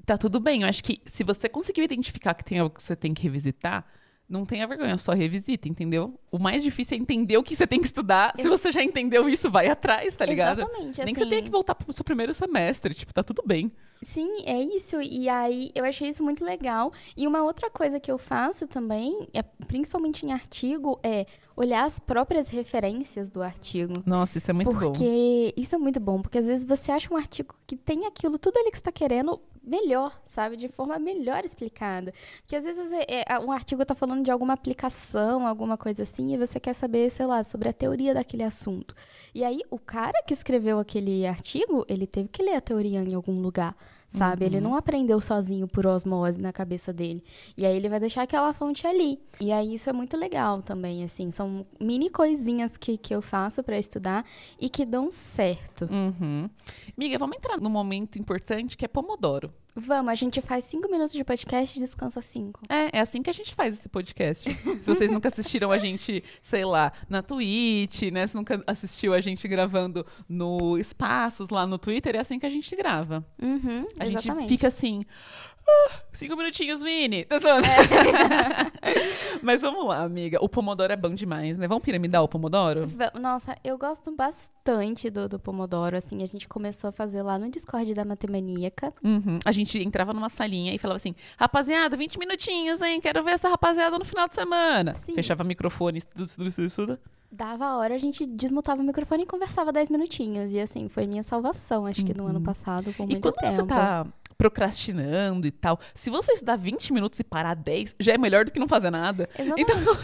[0.06, 0.62] tá tudo bem.
[0.62, 3.84] Eu acho que se você conseguiu identificar que tem algo que você tem que revisitar,
[4.32, 6.18] não tenha vergonha, só revisita, entendeu?
[6.30, 8.32] O mais difícil é entender o que você tem que estudar.
[8.34, 10.62] Se você já entendeu isso, vai atrás, tá ligado?
[10.62, 11.04] Exatamente.
[11.04, 13.70] Nem que você assim, tenha que voltar pro seu primeiro semestre, tipo, tá tudo bem.
[14.04, 15.00] Sim, é isso.
[15.00, 16.92] E aí eu achei isso muito legal.
[17.16, 22.00] E uma outra coisa que eu faço também, é, principalmente em artigo, é olhar as
[22.00, 24.02] próprias referências do artigo.
[24.06, 24.78] Nossa, isso é muito bom.
[24.78, 28.38] porque isso é muito bom, porque às vezes você acha um artigo que tem aquilo,
[28.38, 30.56] tudo ali que você está querendo, melhor, sabe?
[30.56, 32.12] De forma melhor explicada.
[32.38, 36.34] Porque às vezes é, é, um artigo tá falando de alguma aplicação, alguma coisa assim,
[36.34, 38.94] e você quer saber, sei lá, sobre a teoria daquele assunto.
[39.34, 43.14] E aí, o cara que escreveu aquele artigo, ele teve que ler a teoria em
[43.14, 43.76] algum lugar.
[44.14, 44.44] Sabe?
[44.44, 47.24] Ele não aprendeu sozinho por osmose na cabeça dele.
[47.56, 49.18] E aí ele vai deixar aquela fonte ali.
[49.40, 51.30] E aí isso é muito legal também, assim.
[51.30, 54.24] São mini coisinhas que, que eu faço pra estudar
[54.60, 55.88] e que dão certo.
[55.90, 56.48] Uhum.
[56.96, 59.52] Miga, vamos entrar num momento importante que é Pomodoro.
[59.74, 62.60] Vamos, a gente faz cinco minutos de podcast e descansa cinco.
[62.68, 64.50] É, é assim que a gente faz esse podcast.
[64.52, 68.26] Se vocês nunca assistiram a gente, sei lá, na Twitch, né?
[68.26, 72.50] Se nunca assistiu a gente gravando no Espaços lá no Twitter, é assim que a
[72.50, 73.24] gente grava.
[73.42, 74.48] Uhum, A gente exatamente.
[74.48, 75.06] fica assim.
[75.90, 77.24] "Ah, cinco minutinhos, Vini.
[77.24, 77.66] Tá zoando?
[79.42, 80.38] Mas vamos lá, amiga.
[80.40, 81.66] O Pomodoro é bom demais, né?
[81.66, 82.88] Vamos piramidar o Pomodoro?
[83.20, 87.50] Nossa, eu gosto bastante do, do Pomodoro, assim, a gente começou a fazer lá no
[87.50, 88.92] Discord da Matemaníaca.
[89.02, 89.38] Uhum.
[89.44, 93.00] A gente entrava numa salinha e falava assim: rapaziada, 20 minutinhos, hein?
[93.00, 94.94] Quero ver essa rapaziada no final de semana.
[95.04, 95.14] Sim.
[95.14, 97.00] Fechava o microfone, estuda, estuda, estuda, estuda.
[97.34, 100.52] Dava a hora, a gente desmutava o microfone e conversava 10 minutinhos.
[100.52, 103.08] E assim, foi minha salvação, acho que no ano passado, por Uhum.
[103.08, 103.52] E muito quando tempo.
[103.54, 104.06] você tá
[104.42, 108.50] procrastinando e tal, se você estudar 20 minutos e parar 10, já é melhor do
[108.50, 109.28] que não fazer nada.
[109.38, 109.70] Exatamente.
[109.70, 109.96] Então,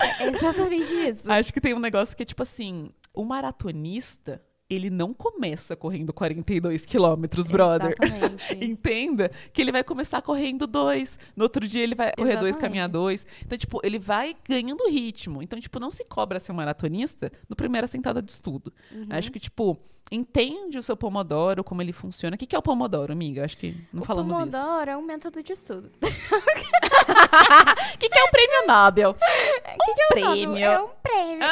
[0.00, 1.20] É exatamente isso.
[1.30, 6.12] acho que tem um negócio que é tipo assim: o maratonista, ele não começa correndo
[6.12, 7.96] 42 quilômetros, brother.
[8.60, 11.18] Entenda que ele vai começar correndo dois.
[11.34, 12.60] No outro dia ele vai correr dois, Exatamente.
[12.60, 13.24] caminhar dois.
[13.44, 15.42] Então, tipo, ele vai ganhando ritmo.
[15.42, 18.70] Então, tipo, não se cobra ser um maratonista no primeira sentada de estudo.
[18.92, 19.06] Uhum.
[19.08, 19.78] Acho que, tipo,
[20.12, 22.36] entende o seu Pomodoro, como ele funciona.
[22.36, 23.46] O que que é o Pomodoro, amiga?
[23.46, 24.50] Acho que não o falamos isso.
[24.50, 25.90] Pomodoro é um método de estudo.
[25.98, 29.10] O que, que é o prêmio Nobel?
[29.10, 30.48] O que, que é o prêmio.
[30.48, 30.72] Nobel?
[30.72, 31.46] É um prêmio.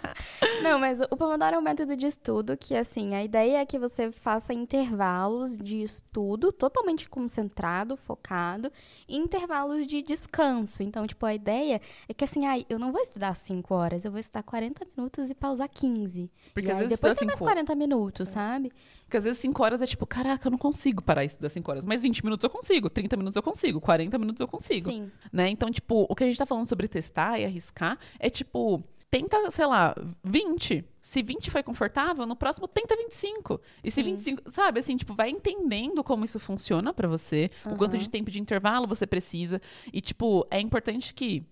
[0.64, 3.78] não, mas o Pomodoro é um método de estudo que, assim, a ideia é que
[3.78, 8.70] você faça intervalos de estudo totalmente concentrado, focado,
[9.08, 10.82] e intervalos de descanso.
[10.82, 14.10] Então, tipo, a ideia é que, assim, ai, eu não vou estudar 5 horas, eu
[14.10, 16.30] vou estudar 40 minutos e pausar 15.
[16.52, 18.72] Porque e às aí vezes depois estudar tem mais cinco- 40 minutos, sabe?
[19.04, 21.70] Porque às vezes 5 horas é tipo, caraca, eu não consigo parar isso das 5
[21.70, 21.84] horas.
[21.84, 24.90] Mas 20 minutos eu consigo, 30 minutos eu consigo, 40 minutos eu consigo.
[24.90, 25.10] Sim.
[25.32, 25.48] né?
[25.48, 28.82] Então, tipo, o que a gente tá falando sobre testar e arriscar é tipo,
[29.14, 30.84] tenta, sei lá, 20.
[31.00, 33.60] Se 20 foi confortável, no próximo tenta 25.
[33.84, 34.10] E se Sim.
[34.10, 38.28] 25, sabe, assim, tipo, vai entendendo como isso funciona pra você, o quanto de tempo
[38.28, 39.62] de intervalo você precisa.
[39.92, 41.46] E, tipo, é importante que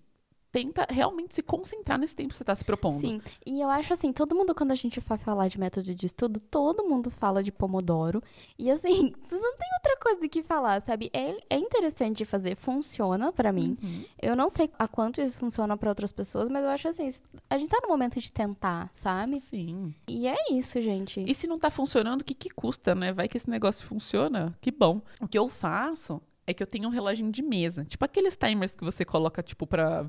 [0.53, 2.99] tenta realmente se concentrar nesse tempo que você tá se propondo.
[2.99, 6.05] Sim, e eu acho assim, todo mundo, quando a gente vai falar de método de
[6.05, 8.21] estudo, todo mundo fala de Pomodoro.
[8.57, 11.09] E assim, não tem outra coisa do que falar, sabe?
[11.11, 13.75] É, é interessante de fazer, funciona pra mim.
[13.81, 14.05] Uhum.
[14.21, 17.09] Eu não sei a quanto isso funciona pra outras pessoas, mas eu acho assim,
[17.49, 19.39] a gente tá no momento de tentar, sabe?
[19.39, 19.91] Sim.
[20.07, 21.25] E é isso, gente.
[21.27, 23.11] E se não tá funcionando, o que, que custa, né?
[23.11, 25.01] Vai que esse negócio funciona, que bom.
[25.19, 27.85] O que eu faço é que eu tenho um reloginho de mesa.
[27.85, 30.05] Tipo aqueles timers que você coloca, tipo, pra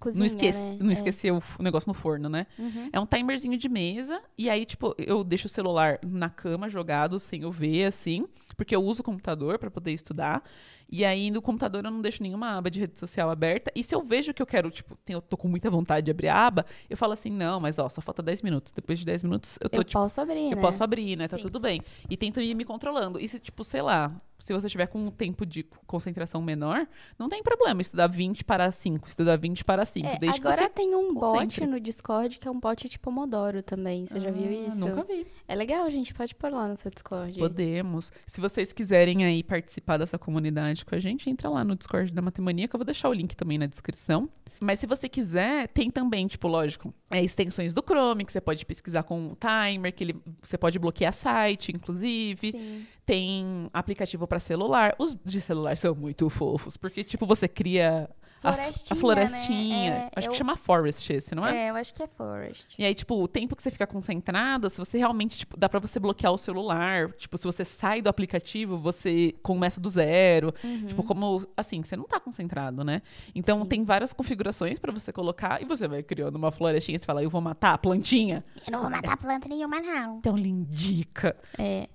[0.00, 0.76] Cozinha, não, esquece, né?
[0.80, 0.92] não É.
[0.92, 2.46] esquecer o o negócio no forno, né?
[2.58, 2.88] Uhum.
[2.92, 4.22] É um timerzinho de mesa.
[4.38, 8.26] E aí, tipo, eu deixo o celular na cama jogado, sem eu ver, assim.
[8.56, 10.42] Porque eu uso o computador pra poder estudar.
[10.94, 13.72] E aí, no computador, eu não deixo nenhuma aba de rede social aberta.
[13.74, 16.10] E se eu vejo que eu quero, tipo, tenho, eu tô com muita vontade de
[16.10, 18.72] abrir a aba, eu falo assim, não, mas ó, só falta 10 minutos.
[18.72, 20.60] Depois de 10 minutos, eu tô, Eu tipo, posso abrir, eu né?
[20.60, 21.28] posso abrir, né?
[21.28, 21.44] Tá Sim.
[21.44, 21.80] tudo bem.
[22.10, 23.18] E tento ir me controlando.
[23.18, 24.12] E se, tipo, sei lá,
[24.42, 26.86] se você tiver com um tempo de concentração menor,
[27.18, 27.80] não tem problema.
[27.80, 30.06] Estudar 20 para 5, estudar 20 para 5.
[30.06, 30.68] É, desde agora que você.
[30.70, 34.06] tem um bot no Discord que é um bot de Pomodoro também.
[34.06, 34.78] Você já viu Ah, isso?
[34.78, 35.26] Nunca vi.
[35.46, 36.12] É legal, gente.
[36.12, 37.38] Pode pôr lá no seu Discord.
[37.38, 38.12] Podemos.
[38.26, 42.20] Se vocês quiserem aí participar dessa comunidade com a gente, entra lá no Discord da
[42.22, 44.28] Matemática, que eu vou deixar o link também na descrição.
[44.62, 48.64] Mas se você quiser, tem também, tipo, lógico, é, extensões do Chrome, que você pode
[48.64, 52.52] pesquisar com o timer, que ele, você pode bloquear site, inclusive.
[52.52, 52.86] Sim.
[53.04, 54.94] Tem aplicativo pra celular.
[55.00, 58.08] Os de celular são muito fofos, porque, tipo, você cria
[58.42, 59.90] Florestinha, a florestinha.
[59.90, 60.08] né?
[60.14, 61.66] É, Acho eu- que chama Forest esse, não é?
[61.66, 62.74] É, eu acho que é Forest.
[62.78, 65.78] E aí, tipo, o tempo que você fica concentrado, se você realmente, tipo, dá pra
[65.78, 67.12] você bloquear o celular.
[67.12, 70.52] Tipo, se você sai do aplicativo, você começa do zero.
[70.86, 73.02] Tipo, como, assim, você não tá concentrado, né?
[73.34, 73.66] Então, Sim.
[73.68, 76.98] tem várias configurações pra você colocar e você vai criando uma florestinha.
[76.98, 78.44] Você fala, eu vou matar a plantinha.
[78.66, 80.18] Eu não vou matar planta nenhuma, não.
[80.18, 81.36] Então, lindica.
[81.58, 81.88] É.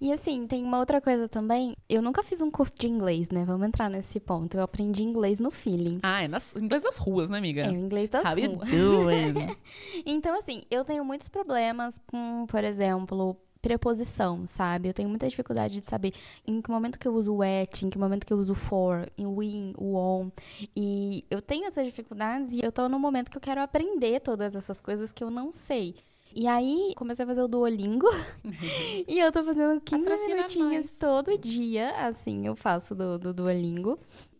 [0.00, 1.76] E assim, tem uma outra coisa também.
[1.88, 3.44] Eu nunca fiz um curso de inglês, né?
[3.44, 4.56] Vamos entrar nesse ponto.
[4.56, 5.98] Eu aprendi inglês no feeling.
[6.02, 7.62] Ah, é nas, inglês das ruas, né, amiga?
[7.62, 8.70] É, o inglês das How you ruas.
[8.70, 9.56] doing?
[10.04, 14.88] Então, assim, eu tenho muitos problemas com, por exemplo, preposição, sabe?
[14.88, 16.12] Eu tenho muita dificuldade de saber
[16.46, 18.56] em que momento que eu uso o at, em que momento que eu uso o
[18.56, 20.30] for, o in, o on.
[20.74, 24.54] E eu tenho essas dificuldades e eu tô num momento que eu quero aprender todas
[24.54, 25.94] essas coisas que eu não sei.
[26.34, 28.08] E aí, comecei a fazer o Duolingo.
[29.08, 30.96] e eu tô fazendo 15 Patrocina minutinhos nós.
[30.98, 33.98] todo dia, assim, eu faço do, do Duolingo.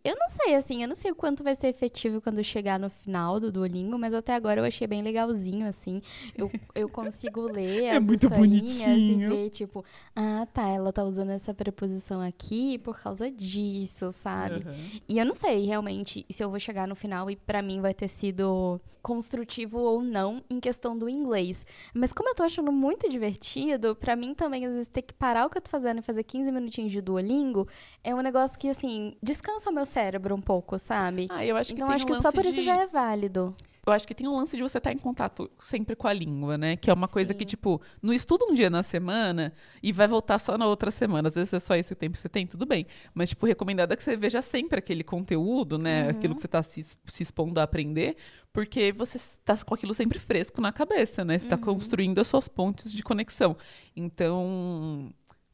[0.08, 2.88] Eu não sei, assim, eu não sei o quanto vai ser efetivo quando chegar no
[2.88, 6.00] final do Duolingo, mas até agora eu achei bem legalzinho, assim.
[6.34, 9.30] Eu, eu consigo ler É as muito historinhas e bonitinho.
[9.30, 9.84] ver, tipo,
[10.16, 14.62] ah, tá, ela tá usando essa preposição aqui por causa disso, sabe?
[14.62, 14.74] Aham.
[15.06, 17.92] E eu não sei realmente se eu vou chegar no final e pra mim vai
[17.92, 21.64] ter sido construtivo ou não em questão do inglês.
[21.94, 25.46] Mas como eu tô achando muito divertido, pra mim também às vezes ter que parar
[25.46, 27.66] o que eu tô fazendo e fazer 15 minutinhos de Duolingo
[28.04, 29.97] é um negócio que assim, descansa o meu cérebro
[30.34, 31.26] um pouco, sabe?
[31.30, 32.86] Ah, eu acho que então tem acho um que só por isso de- já é
[32.86, 33.54] válido.
[33.86, 36.58] Eu acho que tem um lance de você estar em contato sempre com a língua,
[36.58, 36.76] né?
[36.76, 37.46] Que é uma coisa que, Sim.
[37.46, 39.50] tipo, não estuda um dia na semana
[39.82, 41.28] e vai voltar só na outra semana.
[41.28, 42.86] Às vezes é só esse o tempo que você tem, tudo bem.
[43.14, 46.02] Mas, tipo, recomendado é que você veja sempre aquele conteúdo, né?
[46.04, 46.10] Uhum.
[46.10, 48.18] Aquilo que você está se, se expondo a aprender,
[48.52, 51.38] porque você está com aquilo sempre fresco na cabeça, né?
[51.38, 51.62] Você está Uhum.
[51.62, 53.56] construindo as suas pontes de conexão.
[53.96, 55.10] Então.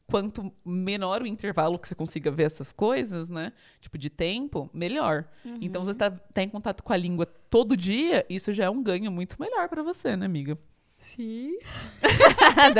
[0.09, 3.51] Quanto menor o intervalo que você consiga ver essas coisas, né?
[3.81, 5.25] Tipo, de tempo, melhor.
[5.59, 5.87] Então, Uhum.
[5.87, 9.11] você tá, tá em contato com a língua todo dia, isso já é um ganho
[9.11, 10.57] muito melhor pra você, né, amiga?
[10.99, 11.57] Sim.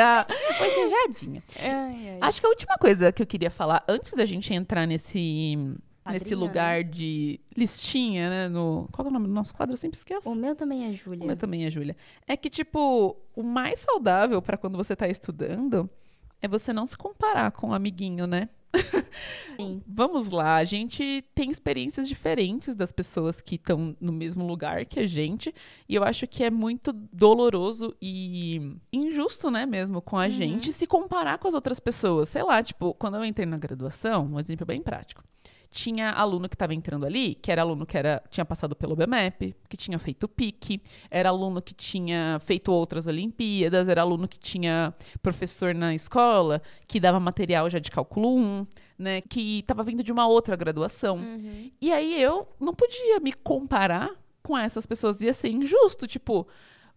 [1.60, 2.18] Ai, ai.
[2.22, 5.80] Acho que a última coisa que eu queria falar, antes da gente entrar nesse, nesse
[6.04, 8.50] Padrinho, lugar de listinha, né?
[8.50, 9.74] No, qual é o nome do nosso quadro?
[9.74, 10.30] Eu sempre esqueço.
[10.30, 11.26] O meu também é O Júlia.
[11.26, 11.96] meu também é Júlia.
[12.28, 15.90] É que, tipo, o mais saudável pra quando você tá estudando
[16.46, 18.50] é você não se comparar com o amiguinho, né?
[19.58, 19.82] Sim.
[19.88, 25.00] Vamos lá, a gente tem experiências diferentes das pessoas que estão no mesmo lugar que
[25.00, 25.54] a gente,
[25.88, 30.86] e eu acho que é muito doloroso e injusto, né, mesmo, com a gente se
[30.86, 32.30] comparar com as outras pessoas.
[32.30, 35.24] Sei lá, tipo, quando eu entrei na graduação, um exemplo bem prático.
[35.76, 39.54] Tinha aluno que estava entrando ali, que era aluno que era, tinha passado pelo BMAP,
[39.68, 44.96] que tinha feito PIC, era aluno que tinha feito outras Olimpíadas, era aluno que tinha
[45.22, 50.14] professor na escola, que dava material já de cálculo 1, né, que estava vindo de
[50.14, 51.18] uma outra graduação.
[51.18, 51.70] Uhum.
[51.82, 54.12] E aí eu não podia me comparar
[54.42, 56.48] com essas pessoas, ia ser injusto, tipo,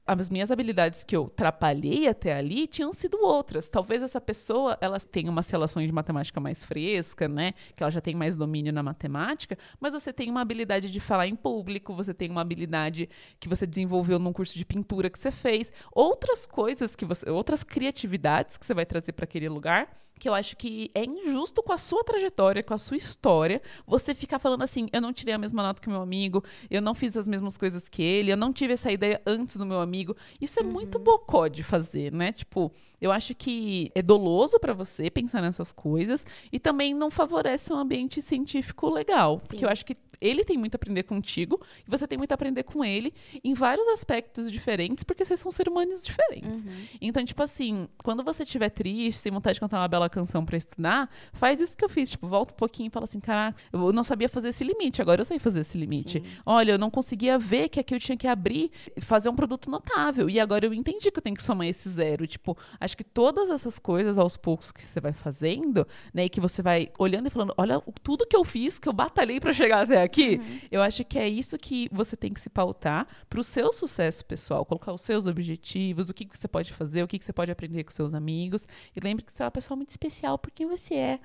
[0.09, 3.69] as minhas habilidades que eu trapalhei até ali tinham sido outras.
[3.69, 7.53] Talvez essa pessoa, ela tenha umas relações de matemática mais fresca, né?
[7.77, 11.27] Que ela já tem mais domínio na matemática, mas você tem uma habilidade de falar
[11.27, 15.31] em público, você tem uma habilidade que você desenvolveu num curso de pintura que você
[15.31, 20.29] fez, outras coisas que você, outras criatividades que você vai trazer para aquele lugar, que
[20.29, 24.39] eu acho que é injusto com a sua trajetória, com a sua história, você ficar
[24.39, 27.29] falando assim, eu não tirei a mesma nota que meu amigo, eu não fiz as
[27.29, 29.98] mesmas coisas que ele, eu não tive essa ideia antes do meu amigo.
[30.41, 32.33] Isso é muito bocó de fazer, né?
[32.33, 37.73] Tipo, eu acho que é doloso para você pensar nessas coisas e também não favorece
[37.73, 39.65] um ambiente científico legal, porque Sim.
[39.65, 42.65] eu acho que ele tem muito a aprender contigo e você tem muito a aprender
[42.65, 46.65] com ele em vários aspectos diferentes, porque vocês são seres humanos diferentes.
[47.01, 50.57] Então, tipo assim, quando você estiver triste, sem vontade de cantar uma bela canção pra
[50.57, 52.11] estudar, faz isso que eu fiz.
[52.11, 55.21] Tipo, volta um pouquinho e fala assim: caraca, eu não sabia fazer esse limite, agora
[55.21, 56.23] eu sei fazer esse limite.
[56.45, 59.71] Olha, eu não conseguia ver que aqui eu tinha que abrir e fazer um produto
[59.71, 59.88] notável.
[60.29, 62.27] E agora eu entendi que eu tenho que somar esse zero.
[62.27, 66.41] Tipo, acho que todas essas coisas aos poucos que você vai fazendo, né, e que
[66.41, 69.83] você vai olhando e falando: olha, tudo que eu fiz, que eu batalhei pra chegar
[69.83, 73.73] até aqui, eu acho que é isso que você tem que se pautar pro seu
[73.73, 77.25] sucesso pessoal, colocar os seus objetivos, o que, que você pode fazer, o que, que
[77.25, 78.67] você pode aprender com seus amigos.
[78.95, 81.21] E lembre que você é uma pessoa muito especial por quem você é.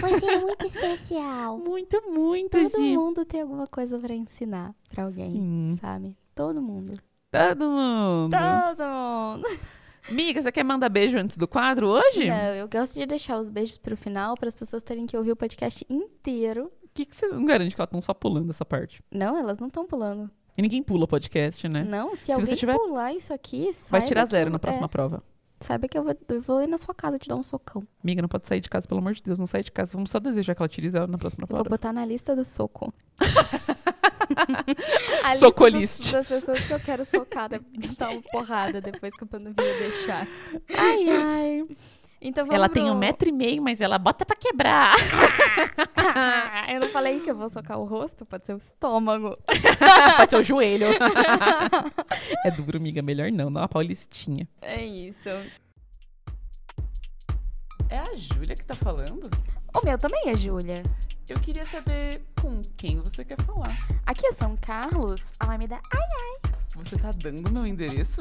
[0.00, 1.58] Você é muito especial.
[1.58, 2.96] Muito, muito, Todo Gi.
[2.96, 5.78] mundo tem alguma coisa pra ensinar pra alguém, Sim.
[5.80, 6.16] sabe?
[6.34, 6.92] Todo mundo.
[7.34, 8.30] Todo mundo.
[8.30, 9.60] Todo mundo.
[10.10, 12.28] Miga, você quer mandar beijo antes do quadro hoje?
[12.28, 15.32] Não, eu gosto de deixar os beijos pro final para as pessoas terem que ouvir
[15.32, 16.70] o podcast inteiro.
[16.82, 19.02] O que, que você não garante que elas estão só pulando essa parte?
[19.10, 20.30] Não, elas não estão pulando.
[20.56, 21.82] E ninguém pula podcast, né?
[21.82, 24.84] Não, se, Se alguém você tiver- pular isso aqui, Vai tirar zero eu- na próxima
[24.84, 25.22] é, prova.
[25.60, 27.82] saiba que eu vou, eu vou ir na sua casa te dar um socão.
[28.04, 29.38] Miga, não pode sair de casa, pelo amor de Deus.
[29.38, 29.92] Não sai de casa.
[29.94, 31.70] Vamos só desejar que ela tire zero na próxima Eu vou prova.
[31.70, 32.92] botar na lista do soco.
[35.22, 36.00] A Socolist.
[36.02, 37.60] lista dos- das pessoas que eu quero socar, dar
[38.10, 40.26] uma porrada depois que a pandemia deixar.
[40.76, 41.62] Ai, ai.
[42.26, 44.94] Então vamos Ela tem pro- um metro e meio, mas ela bota pra quebrar.
[46.72, 49.36] eu não falei que eu vou socar o rosto, pode ser o estômago.
[50.16, 50.86] Pode ser o joelho.
[52.46, 53.02] é duro, amiga.
[53.02, 53.52] Melhor não.
[53.52, 54.48] Dá uma paulistinha.
[54.62, 55.28] É isso.
[57.90, 59.28] É a Júlia que tá falando?
[59.74, 60.82] O meu também é Júlia.
[61.28, 63.74] Eu queria saber com quem você quer falar.
[64.04, 65.22] Aqui é São Carlos.
[65.40, 65.80] Alameda.
[65.90, 68.20] Ai, Você tá dando meu endereço?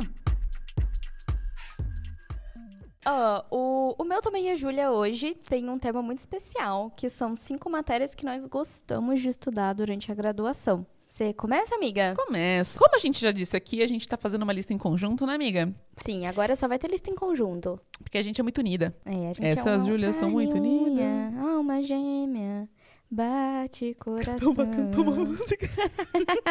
[3.06, 7.36] Ó, o, o meu também é Júlia hoje tem um tema muito especial, que são
[7.36, 10.86] cinco matérias que nós gostamos de estudar durante a graduação.
[11.10, 12.16] Você começa, amiga?
[12.16, 12.80] Começo.
[12.80, 15.36] Como a gente já disse aqui, a gente tá fazendo uma lista em conjunto, né,
[15.36, 15.72] amiga?
[15.98, 17.80] Sim, agora só vai ter lista em conjunto.
[18.02, 18.96] Porque a gente é muito unida.
[19.06, 21.38] É, a gente Essas é uma Júlias são muito e unidas.
[21.44, 22.68] Alma gêmea,
[23.14, 24.56] bate coração.
[24.56, 25.70] Canta uma música.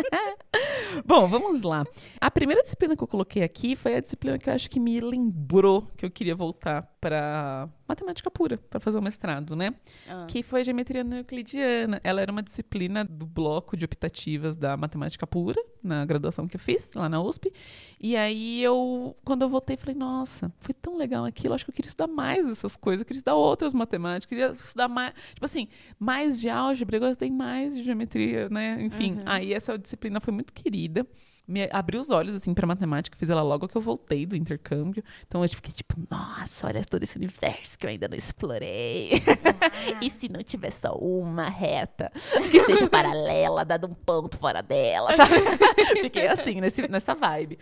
[1.05, 1.85] Bom, vamos lá.
[2.21, 5.01] A primeira disciplina que eu coloquei aqui foi a disciplina que eu acho que me
[5.01, 9.75] lembrou que eu queria voltar para matemática pura, para fazer o mestrado, né?
[10.09, 10.25] Ah.
[10.29, 12.01] Que foi a geometria euclidiana.
[12.05, 16.61] Ela era uma disciplina do bloco de optativas da matemática pura, na graduação que eu
[16.61, 17.53] fiz, lá na USP.
[18.01, 21.75] E aí eu, quando eu voltei, falei, nossa, foi tão legal aquilo, acho que eu
[21.75, 25.45] queria estudar mais essas coisas, eu queria estudar outras matemáticas, eu queria estudar mais, tipo
[25.45, 25.67] assim,
[25.99, 28.81] mais de álgebra, eu gostei mais de geometria, né?
[28.81, 31.05] Enfim, aí essa disciplina foi muito querida.
[31.47, 33.17] Me abriu os olhos, assim, pra matemática.
[33.19, 35.03] Fiz ela logo que eu voltei do intercâmbio.
[35.27, 39.23] Então eu fiquei tipo, nossa, olha todo esse universo que eu ainda não explorei.
[40.01, 42.13] e se não tiver só uma reta,
[42.51, 45.35] que seja paralela, dado um ponto fora dela, sabe?
[46.01, 47.59] Fiquei assim, nesse, nessa vibe.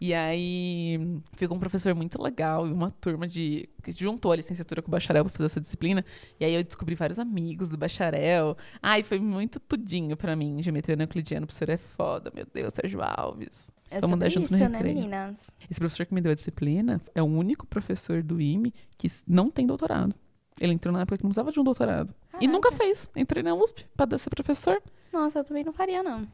[0.00, 0.98] E aí,
[1.34, 3.68] ficou um professor muito legal e uma turma de.
[3.82, 6.04] que juntou a licenciatura com o bacharel pra fazer essa disciplina.
[6.38, 8.56] E aí eu descobri vários amigos do bacharel.
[8.82, 10.62] Ai, foi muito tudinho pra mim.
[10.62, 13.70] Geometria euclidiana, o professor é foda, meu Deus, Sérgio Alves.
[13.90, 15.50] É Vamos sobre dar junto isso, no né, meninas?
[15.70, 19.50] Esse professor que me deu a disciplina é o único professor do IME que não
[19.50, 20.14] tem doutorado.
[20.60, 22.14] Ele entrou na época que não precisava de um doutorado.
[22.26, 22.52] E Caraca.
[22.52, 23.08] nunca fez.
[23.14, 24.82] Entrei na USP pra ser professor.
[25.12, 26.26] Nossa, eu também não faria, não.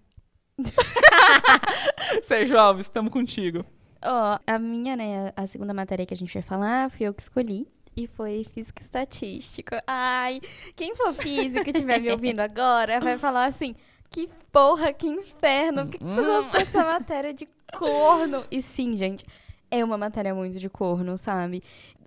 [2.22, 3.64] Sérgio Alves, estamos contigo.
[4.03, 7.22] Ó, a minha, né, a segunda matéria que a gente vai falar, fui eu que
[7.22, 7.66] escolhi.
[7.96, 9.83] E foi física e estatística.
[9.87, 10.40] Ai,
[10.76, 13.74] quem for físico e estiver me ouvindo agora, vai falar assim,
[14.10, 18.44] que porra, que inferno, por que, que você gostou dessa matéria de corno?
[18.50, 19.24] E sim, gente,
[19.70, 21.62] é uma matéria muito de corno, sabe?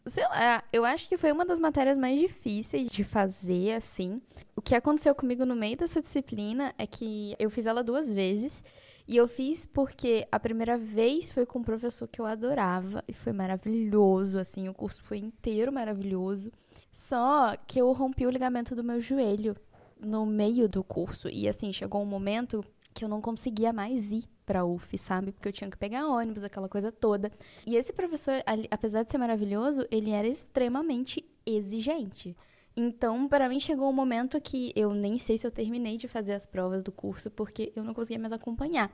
[0.05, 4.21] Sei lá, eu acho que foi uma das matérias mais difíceis de fazer, assim.
[4.53, 8.63] O que aconteceu comigo no meio dessa disciplina é que eu fiz ela duas vezes.
[9.07, 13.13] E eu fiz porque a primeira vez foi com um professor que eu adorava e
[13.13, 16.51] foi maravilhoso, assim, o curso foi inteiro maravilhoso.
[16.91, 19.55] Só que eu rompi o ligamento do meu joelho
[20.03, 24.25] no meio do curso e assim, chegou um momento que eu não conseguia mais ir
[24.45, 25.31] pra UF, sabe?
[25.31, 27.31] Porque eu tinha que pegar ônibus, aquela coisa toda.
[27.65, 28.35] E esse professor,
[28.69, 32.35] apesar de ser maravilhoso, ele era extremamente exigente.
[32.75, 36.33] Então, para mim, chegou um momento que eu nem sei se eu terminei de fazer
[36.33, 38.91] as provas do curso, porque eu não conseguia mais acompanhar.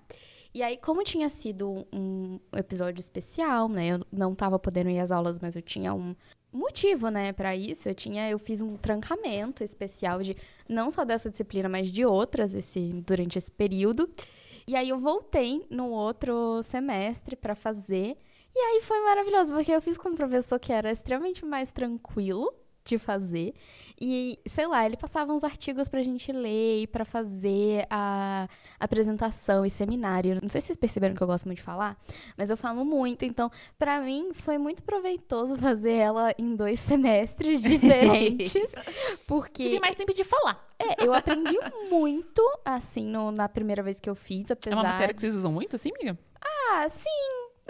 [0.54, 3.90] E aí, como tinha sido um episódio especial, né?
[3.90, 6.16] Eu não tava podendo ir às aulas, mas eu tinha um
[6.52, 7.88] motivo, né, para isso.
[7.90, 10.36] Eu tinha, eu fiz um trancamento especial de
[10.68, 14.10] não só dessa disciplina, mas de outras esse durante esse período.
[14.68, 18.18] E aí eu voltei no outro semestre para fazer.
[18.56, 22.54] E aí foi maravilhoso, porque eu fiz com um professor que era extremamente mais tranquilo
[22.90, 23.54] de fazer.
[24.02, 28.48] E, sei lá, ele passava uns artigos pra gente ler e pra fazer a
[28.80, 30.40] apresentação e seminário.
[30.42, 31.98] Não sei se vocês perceberam que eu gosto muito de falar,
[32.38, 33.26] mas eu falo muito.
[33.26, 38.74] Então, pra mim, foi muito proveitoso fazer ela em dois semestres diferentes.
[39.28, 40.66] porque Tive mais tempo de falar.
[40.80, 41.58] é, eu aprendi
[41.90, 45.36] muito, assim, no- na primeira vez que eu fiz, É apesar uma matéria que vocês
[45.36, 46.18] usam muito, assim, amiga?
[46.72, 47.10] ah, sim.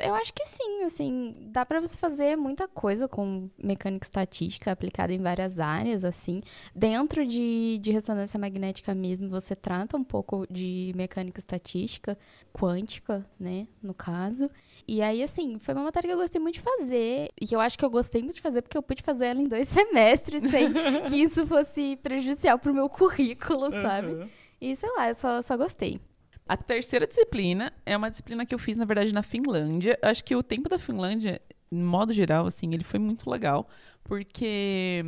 [0.01, 5.13] Eu acho que sim, assim, dá pra você fazer muita coisa com mecânica estatística aplicada
[5.13, 6.41] em várias áreas, assim.
[6.75, 12.17] Dentro de, de ressonância magnética mesmo, você trata um pouco de mecânica estatística,
[12.53, 14.49] quântica, né, no caso.
[14.87, 17.59] E aí, assim, foi uma matéria que eu gostei muito de fazer, e que eu
[17.59, 20.43] acho que eu gostei muito de fazer porque eu pude fazer ela em dois semestres,
[20.49, 20.73] sem
[21.07, 24.29] que isso fosse prejudicial pro meu currículo, sabe?
[24.61, 25.99] E sei lá, eu só, só gostei.
[26.49, 29.99] A terceira disciplina é uma disciplina que eu fiz, na verdade, na Finlândia.
[30.01, 31.39] Acho que o tempo da Finlândia,
[31.71, 33.69] em modo geral, assim, ele foi muito legal,
[34.03, 35.05] porque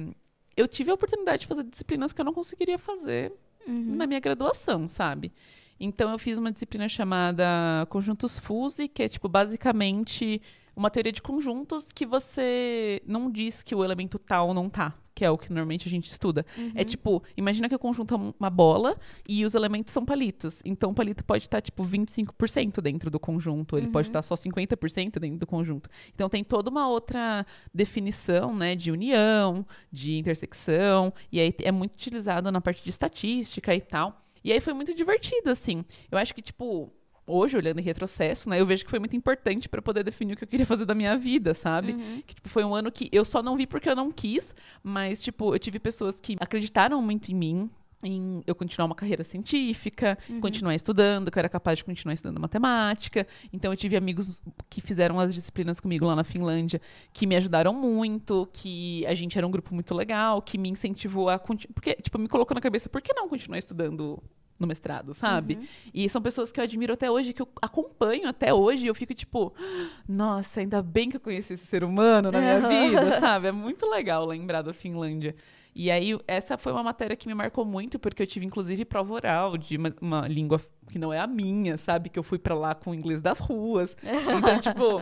[0.55, 3.33] eu tive a oportunidade de fazer disciplinas que eu não conseguiria fazer
[3.67, 5.33] na minha graduação, sabe?
[5.79, 10.39] Então eu fiz uma disciplina chamada Conjuntos Fuse, que é tipo basicamente
[10.75, 15.25] uma teoria de conjuntos que você não diz que o elemento tal não tá, que
[15.25, 16.43] é o que normalmente a gente estuda.
[16.73, 18.97] É tipo, imagina que o conjunto é uma bola
[19.29, 20.63] e os elementos são palitos.
[20.65, 25.19] Então o palito pode estar tipo 25% dentro do conjunto, ele pode estar só 50%
[25.19, 25.91] dentro do conjunto.
[26.15, 31.93] Então tem toda uma outra definição, né, de união, de intersecção, e aí é muito
[31.93, 34.25] utilizado na parte de estatística e tal.
[34.43, 35.85] E aí foi muito divertido, assim.
[36.09, 36.91] Eu acho que, tipo,
[37.27, 40.37] hoje, olhando em retrocesso, né, eu vejo que foi muito importante para poder definir o
[40.37, 41.93] que eu queria fazer da minha vida, sabe?
[42.25, 44.53] Que, tipo, foi um ano que eu só não vi porque eu não quis,
[44.83, 47.69] mas, tipo, eu tive pessoas que acreditaram muito em mim,
[48.03, 52.39] em eu continuar uma carreira científica, continuar estudando, que eu era capaz de continuar estudando
[52.39, 53.27] matemática.
[53.53, 56.81] Então eu tive amigos que fizeram as disciplinas comigo lá na Finlândia,
[57.13, 61.29] que me ajudaram muito, que a gente era um grupo muito legal, que me incentivou
[61.29, 64.21] a continuar, porque tipo me colocou na cabeça, por que não continuar estudando
[64.61, 65.57] no mestrado, sabe?
[65.93, 68.95] E são pessoas que eu admiro até hoje, que eu acompanho até hoje, e eu
[68.95, 69.53] fico tipo,
[70.07, 72.89] nossa, ainda bem que eu conheci esse ser humano na minha Aham.
[72.89, 73.47] vida, sabe?
[73.47, 75.35] É muito legal lembrar da Finlândia.
[75.73, 79.13] E aí, essa foi uma matéria que me marcou muito, porque eu tive, inclusive, prova
[79.13, 82.09] oral de uma, uma língua que não é a minha, sabe?
[82.09, 83.95] Que eu fui pra lá com o inglês das ruas.
[84.29, 85.01] Então, tipo,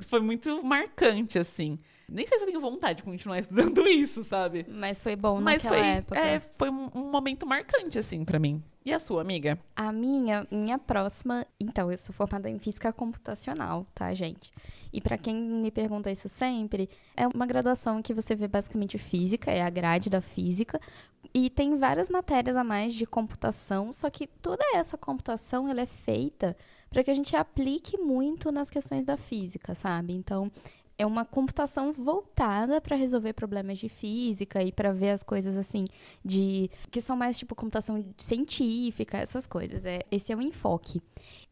[0.00, 1.78] foi muito marcante, assim.
[2.10, 4.64] Nem sei se eu tenho vontade de continuar estudando isso, sabe?
[4.68, 6.18] Mas foi bom Mas naquela foi, época.
[6.18, 8.62] é, foi um, um momento marcante, assim, pra mim.
[8.84, 9.58] E a sua, amiga?
[9.76, 14.50] A minha, minha próxima, então, eu sou formada em física computacional, tá, gente?
[14.90, 19.50] E pra quem me pergunta isso sempre, é uma graduação que você vê basicamente física,
[19.50, 20.80] é a grade da física,
[21.34, 25.86] e tem várias matérias a mais de computação, só que toda essa computação ela é
[25.86, 26.56] feita
[26.88, 30.14] para que a gente aplique muito nas questões da física, sabe?
[30.14, 30.50] Então,
[30.98, 35.84] é uma computação voltada para resolver problemas de física e para ver as coisas assim
[36.24, 39.86] de que são mais tipo computação científica, essas coisas.
[39.86, 41.00] É, esse é o enfoque.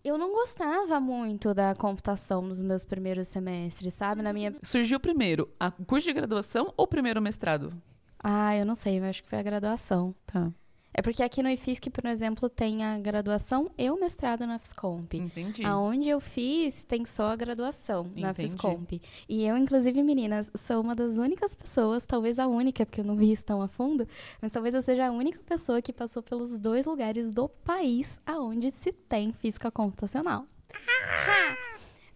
[0.05, 4.21] Eu não gostava muito da computação nos meus primeiros semestres, sabe?
[4.21, 7.73] Na minha Surgiu primeiro a o curso de graduação ou primeiro mestrado?
[8.19, 10.15] Ah, eu não sei, eu acho que foi a graduação.
[10.27, 10.51] Tá,
[10.99, 15.13] É porque aqui no IFISC, por exemplo, tem a graduação e o mestrado na Fiscomp.
[15.13, 15.63] entendi.
[15.63, 18.49] Aonde eu fiz, tem só a graduação na Entendi.
[18.49, 19.03] Fiscomp.
[19.29, 23.15] E eu, inclusive, meninas, sou uma das únicas pessoas, talvez a única, porque eu não
[23.15, 24.09] vi isso tão a fundo,
[24.41, 28.71] mas talvez eu seja a única pessoa que passou pelos dois lugares do país aonde
[28.71, 30.47] se tem física computacional.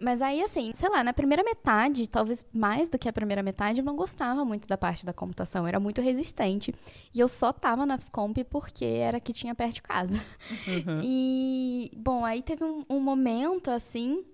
[0.01, 3.81] Mas aí, assim, sei lá, na primeira metade, talvez mais do que a primeira metade,
[3.81, 5.67] eu não gostava muito da parte da computação.
[5.67, 6.75] Era muito resistente.
[7.13, 10.21] E eu só tava na Fiscomp porque era que tinha perto de casa.
[11.03, 14.25] E, bom, aí teve um, um momento, assim,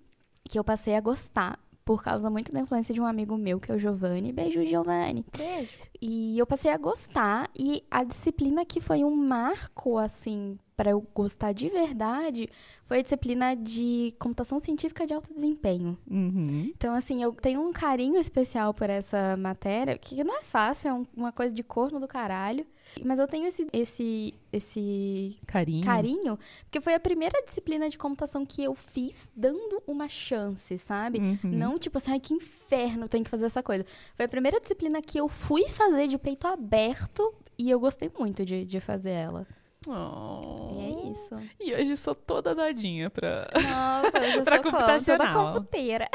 [0.49, 1.59] que eu passei a gostar.
[1.85, 4.33] por causa muito da influência de um amigo meu, que é o Giovanni.
[4.33, 5.25] Beijo, Giovanni.
[5.37, 5.71] Beijo.
[6.01, 7.49] E eu passei a gostar.
[7.57, 12.49] E a disciplina que foi um marco, assim, para eu gostar de verdade,
[12.85, 15.97] foi a disciplina de computação científica de alto desempenho.
[16.09, 16.71] Uhum.
[16.77, 20.95] Então, assim, eu tenho um carinho especial por essa matéria, que não é fácil, é
[20.95, 22.67] um- uma coisa de corno do caralho.
[23.05, 25.85] Mas eu tenho esse, esse, esse Carinho.
[25.85, 31.19] carinho, porque foi a primeira disciplina de computação que eu fiz dando uma chance, sabe?
[31.19, 31.39] Uhum.
[31.43, 33.85] Não tipo assim, ai que inferno, tem que fazer essa coisa.
[34.15, 38.45] Foi a primeira disciplina que eu fui fazer de peito aberto e eu gostei muito
[38.45, 39.47] de, de fazer ela.
[39.87, 40.71] Oh.
[40.75, 41.51] E é isso.
[41.61, 43.49] E hoje sou toda dadinha pra.
[43.55, 44.77] Nossa, eu já Pra sou como?
[44.77, 45.33] computacional.
[45.33, 46.09] Toda computeira.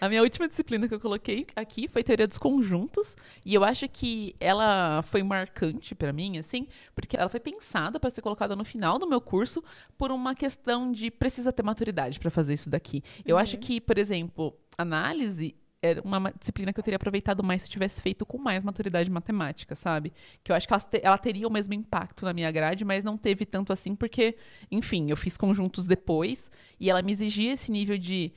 [0.00, 3.88] A minha última disciplina que eu coloquei aqui foi teoria dos conjuntos, e eu acho
[3.88, 8.64] que ela foi marcante pra mim, assim, porque ela foi pensada pra ser colocada no
[8.64, 9.60] final do meu curso
[9.96, 13.02] por uma questão de precisa ter maturidade pra fazer isso daqui.
[13.26, 17.62] Eu acho que, por exemplo, análise era uma ma- disciplina que eu teria aproveitado mais
[17.62, 20.12] se tivesse feito com mais maturidade matemática, sabe?
[20.42, 23.04] Que eu acho que ela, te- ela teria o mesmo impacto na minha grade, mas
[23.04, 24.36] não teve tanto assim, porque,
[24.70, 26.50] enfim, eu fiz conjuntos depois
[26.80, 28.32] e ela me exigia esse nível de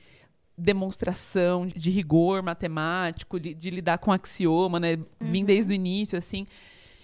[0.56, 4.98] demonstração, de rigor matemático, de, de lidar com axioma, né?
[5.20, 6.46] Vim desde o início, assim,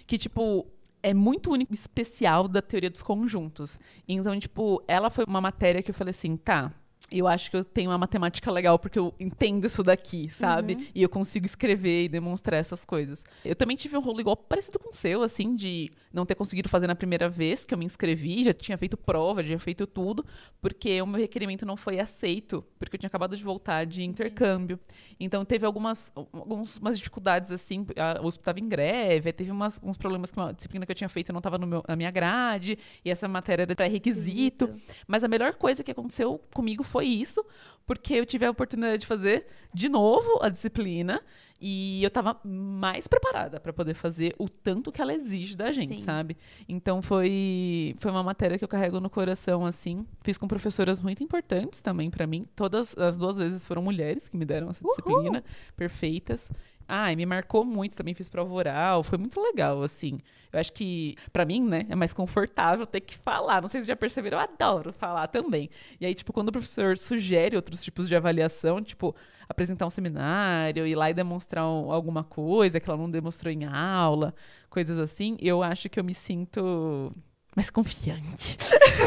[0.07, 0.65] que, tipo,
[1.03, 3.77] é muito único, especial da teoria dos conjuntos.
[4.07, 6.73] Então, tipo, ela foi uma matéria que eu falei assim, tá,
[7.11, 10.89] eu acho que eu tenho uma matemática legal porque eu entendo isso daqui, sabe?
[10.93, 13.23] E eu consigo escrever e demonstrar essas coisas.
[13.43, 16.69] Eu também tive um rolo igual parecido com o seu, assim, de não ter conseguido
[16.69, 19.85] fazer na primeira vez que eu me inscrevi, já tinha feito prova, já tinha feito
[19.85, 20.25] tudo,
[20.61, 24.79] porque o meu requerimento não foi aceito, porque eu tinha acabado de voltar de intercâmbio.
[25.19, 30.31] Então teve algumas, algumas dificuldades, assim, a USP estava em greve, teve umas, uns problemas
[30.31, 33.63] com a disciplina que eu tinha feito não estava na minha grade, e essa matéria
[33.63, 34.73] era pré-requisito.
[35.07, 37.43] Mas a melhor coisa que aconteceu comigo foi isso,
[37.85, 41.21] porque eu tive a oportunidade de fazer de novo a disciplina
[41.61, 45.97] e eu tava mais preparada para poder fazer o tanto que ela exige da gente,
[45.97, 46.03] Sim.
[46.03, 46.37] sabe?
[46.67, 50.05] Então foi foi uma matéria que eu carrego no coração assim.
[50.21, 52.45] Fiz com professoras muito importantes também para mim.
[52.55, 55.43] Todas as duas vezes foram mulheres que me deram essa disciplina,
[55.75, 56.49] perfeitas.
[56.91, 60.19] Ah, me marcou muito, também fiz prova oral, foi muito legal, assim.
[60.51, 63.61] Eu acho que, pra mim, né, é mais confortável ter que falar.
[63.61, 65.69] Não sei se já perceberam, eu adoro falar também.
[66.01, 69.15] E aí, tipo, quando o professor sugere outros tipos de avaliação, tipo,
[69.47, 73.65] apresentar um seminário, ir lá e demonstrar um- alguma coisa que ela não demonstrou em
[73.65, 74.33] aula,
[74.67, 77.13] coisas assim, eu acho que eu me sinto
[77.55, 78.57] mais confiante.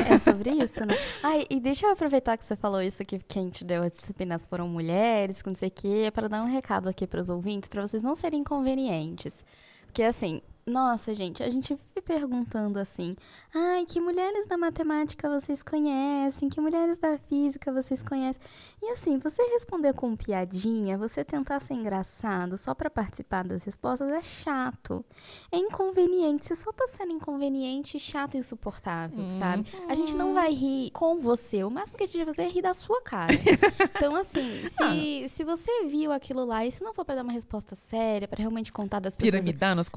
[0.09, 0.97] É sobre isso, né?
[1.23, 4.47] Ai, e deixa eu aproveitar que você falou isso, que quem te deu as disciplinas
[4.47, 7.69] foram mulheres, que não sei o quê, para dar um recado aqui para os ouvintes,
[7.69, 9.45] para vocês não serem inconvenientes.
[9.87, 13.17] Porque assim, nossa, gente, a gente vive perguntando assim:
[13.53, 16.49] ai, que mulheres da matemática vocês conhecem?
[16.49, 18.41] Que mulheres da física vocês conhecem?
[18.81, 24.09] E assim, você responder com piadinha, você tentar ser engraçado só para participar das respostas
[24.09, 25.05] é chato.
[25.51, 26.47] É inconveniente.
[26.47, 29.67] Você só tá sendo inconveniente, chato e insuportável, sabe?
[29.89, 31.65] A gente não vai rir com você.
[31.65, 33.33] O máximo que a gente vai fazer é rir da sua cara.
[33.97, 37.33] então, assim, se, se você viu aquilo lá e se não for pra dar uma
[37.33, 39.43] resposta séria, pra realmente contar das pessoas.
[39.43, 39.89] Piramidar nos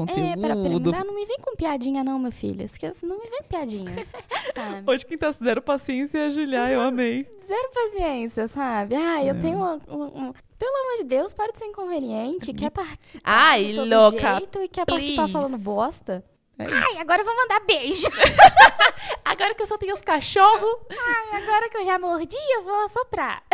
[0.52, 0.92] É, conteúdos.
[0.94, 2.62] piramidar, não me vem com piadinha, não, meu filho.
[2.64, 4.08] Esquece, não me vem com piadinha.
[4.56, 4.92] sabe?
[4.92, 7.28] Hoje quem tá zero paciência é a Julia, eu amei.
[7.48, 8.96] Zero paciência, sabe?
[8.96, 12.54] Ah, eu tenho uma, um- um- Pelo amor de Deus, para de ser inconveniente.
[12.54, 15.34] Quer participar Ai, de todo louca, jeito e quer participar please.
[15.34, 16.24] falando bosta.
[16.58, 18.08] Ai, agora eu vou mandar beijo.
[19.24, 20.78] Agora que eu só tenho os cachorros.
[20.90, 23.44] Ai, agora que eu já mordi, eu vou assoprar.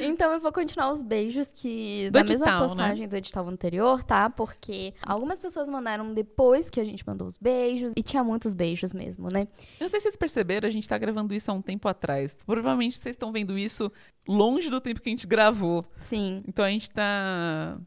[0.00, 2.66] Então eu vou continuar os beijos que Do da mesma edital, né?
[2.66, 4.28] postagem do edital anterior, tá?
[4.28, 8.92] Porque algumas pessoas mandaram depois que a gente mandou os beijos e tinha muitos beijos
[8.92, 9.42] mesmo, né?
[9.78, 12.36] Eu não sei se vocês perceberam, a gente tá gravando isso há um tempo atrás.
[12.44, 13.90] Provavelmente vocês estão vendo isso
[14.26, 15.84] longe do tempo que a gente gravou.
[15.98, 16.42] Sim.
[16.48, 17.78] Então a gente tá.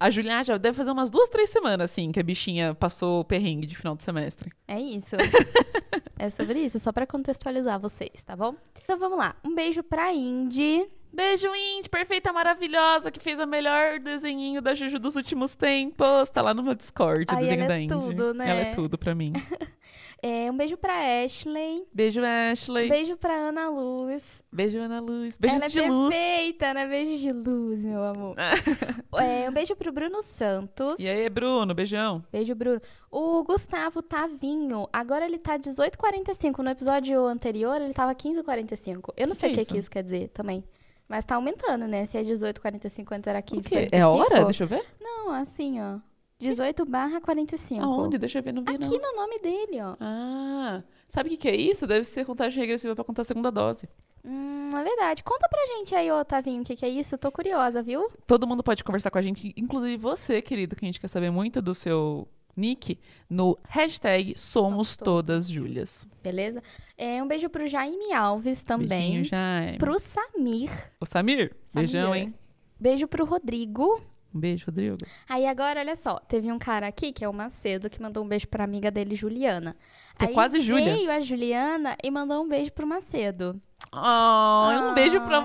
[0.00, 3.24] A Julia já deve fazer umas duas, três semanas, assim, que a bichinha passou o
[3.24, 4.50] perrengue de final de semestre.
[4.66, 5.14] É isso.
[6.18, 8.54] é sobre isso, só pra contextualizar vocês, tá bom?
[8.82, 9.36] Então vamos lá.
[9.44, 10.86] Um beijo pra Indy.
[11.12, 16.30] Beijo, Indy, perfeita, maravilhosa, que fez o melhor desenhinho da Juju dos últimos tempos.
[16.30, 17.94] Tá lá no meu Discord, o Ai, desenho ela da é Indy.
[17.94, 18.50] tudo, né?
[18.50, 19.34] Ela é tudo pra mim.
[20.22, 20.92] É, um beijo pra
[21.24, 21.86] Ashley.
[21.94, 22.20] Beijo,
[22.52, 22.86] Ashley.
[22.86, 24.42] Um beijo pra Ana Luz.
[24.52, 25.38] Beijo, Ana Luz.
[25.38, 26.14] Beijos Ela é de luz.
[26.14, 26.86] perfeita, né?
[26.86, 28.36] Beijo de luz, meu amor.
[29.18, 31.00] é, um beijo pro Bruno Santos.
[31.00, 32.22] E aí, Bruno, beijão.
[32.30, 32.80] Beijo, Bruno.
[33.10, 36.58] O Gustavo Tavinho, agora ele tá 18h45.
[36.58, 39.14] No episódio anterior, ele tava 15h45.
[39.16, 39.90] Eu não Que sei o que é que, isso?
[39.90, 40.62] quer dizer também.
[41.08, 42.04] Mas tá aumentando, né?
[42.06, 43.56] Se é 18h45, antes era O quê?
[43.56, 43.88] 15h45.
[43.90, 44.44] É hora?
[44.44, 44.84] Deixa eu ver.
[45.00, 45.98] Não, assim, ó.
[46.40, 47.82] 18 barra 45.
[47.84, 48.18] Aonde?
[48.18, 48.86] Deixa eu ver, não vi, não.
[48.88, 49.96] Aqui no nome dele, ó.
[50.00, 51.86] Ah, sabe o que, que é isso?
[51.86, 53.88] Deve ser contagem regressiva pra contar a segunda dose.
[54.24, 55.22] Hum, é verdade.
[55.22, 57.14] Conta pra gente aí, ô Tavinho, o que, que é isso?
[57.14, 58.10] Eu tô curiosa, viu?
[58.26, 61.30] Todo mundo pode conversar com a gente, inclusive você, querido, que a gente quer saber
[61.30, 66.06] muito do seu nick, no hashtag Somos Todas Júlias.
[66.22, 66.62] Beleza?
[66.98, 68.88] É, um beijo pro Jaime Alves também.
[68.88, 69.78] Beijinho, Jaime.
[69.78, 70.70] Pro Samir.
[71.00, 72.22] O Samir, beijão, Samir.
[72.22, 72.34] hein?
[72.78, 74.02] Beijo pro Rodrigo.
[74.34, 74.96] Um beijo, Rodrigo.
[75.28, 78.28] Aí agora, olha só, teve um cara aqui, que é o Macedo, que mandou um
[78.28, 79.76] beijo pra amiga dele, Juliana.
[80.18, 80.94] Tô Aí quase Júlia.
[80.94, 83.60] veio a Juliana e mandou um beijo pro Macedo.
[83.92, 85.40] Oh, um beijo pra Ah.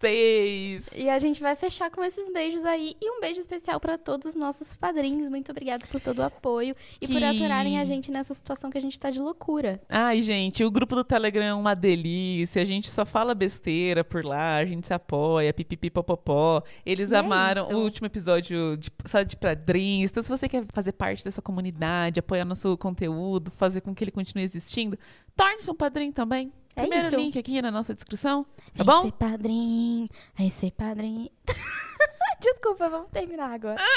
[0.00, 0.88] Vocês.
[0.96, 2.96] E a gente vai fechar com esses beijos aí.
[3.00, 5.28] E um beijo especial pra todos os nossos padrinhos.
[5.28, 8.78] Muito obrigada por todo o apoio e por Que- aturarem a gente nessa situação que
[8.78, 9.80] a gente tá de loucura.
[9.88, 12.62] Ai, gente, o grupo do Telegram é uma delícia.
[12.62, 16.62] A gente só fala besteira por lá, a gente se apoia, pipipipopopó.
[16.86, 17.76] Eles é amaram isso.
[17.76, 20.10] o último episódio de, só de padrinhos.
[20.10, 24.10] Então, se você quer fazer parte dessa comunidade, apoiar nosso conteúdo, fazer com que ele
[24.10, 24.98] continue existindo,
[25.38, 26.52] torne-se um padrinho também.
[26.74, 27.16] É Primeiro isso.
[27.16, 28.44] link aqui na nossa descrição,
[28.76, 29.04] tá vai bom?
[29.04, 31.30] ser padrinho, vai ser padrinho.
[32.40, 33.80] Desculpa, vamos terminar agora.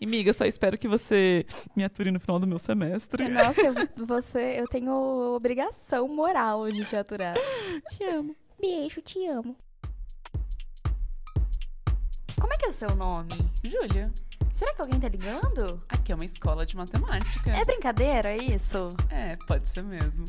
[0.00, 3.28] E, miga, só espero que você me ature no final do meu semestre.
[3.28, 3.74] Nossa, eu,
[4.06, 4.92] você, eu tenho
[5.34, 7.34] obrigação moral de te aturar.
[7.90, 8.36] Te amo.
[8.60, 9.56] Beijo, te amo.
[12.40, 13.32] Como é que é o seu nome?
[13.62, 14.10] Júlia,
[14.54, 15.82] Será que alguém tá ligando?
[15.88, 17.50] aqui é uma escola de matemática.
[17.50, 18.88] É brincadeira, é isso?
[19.10, 20.24] É, pode ser mesmo.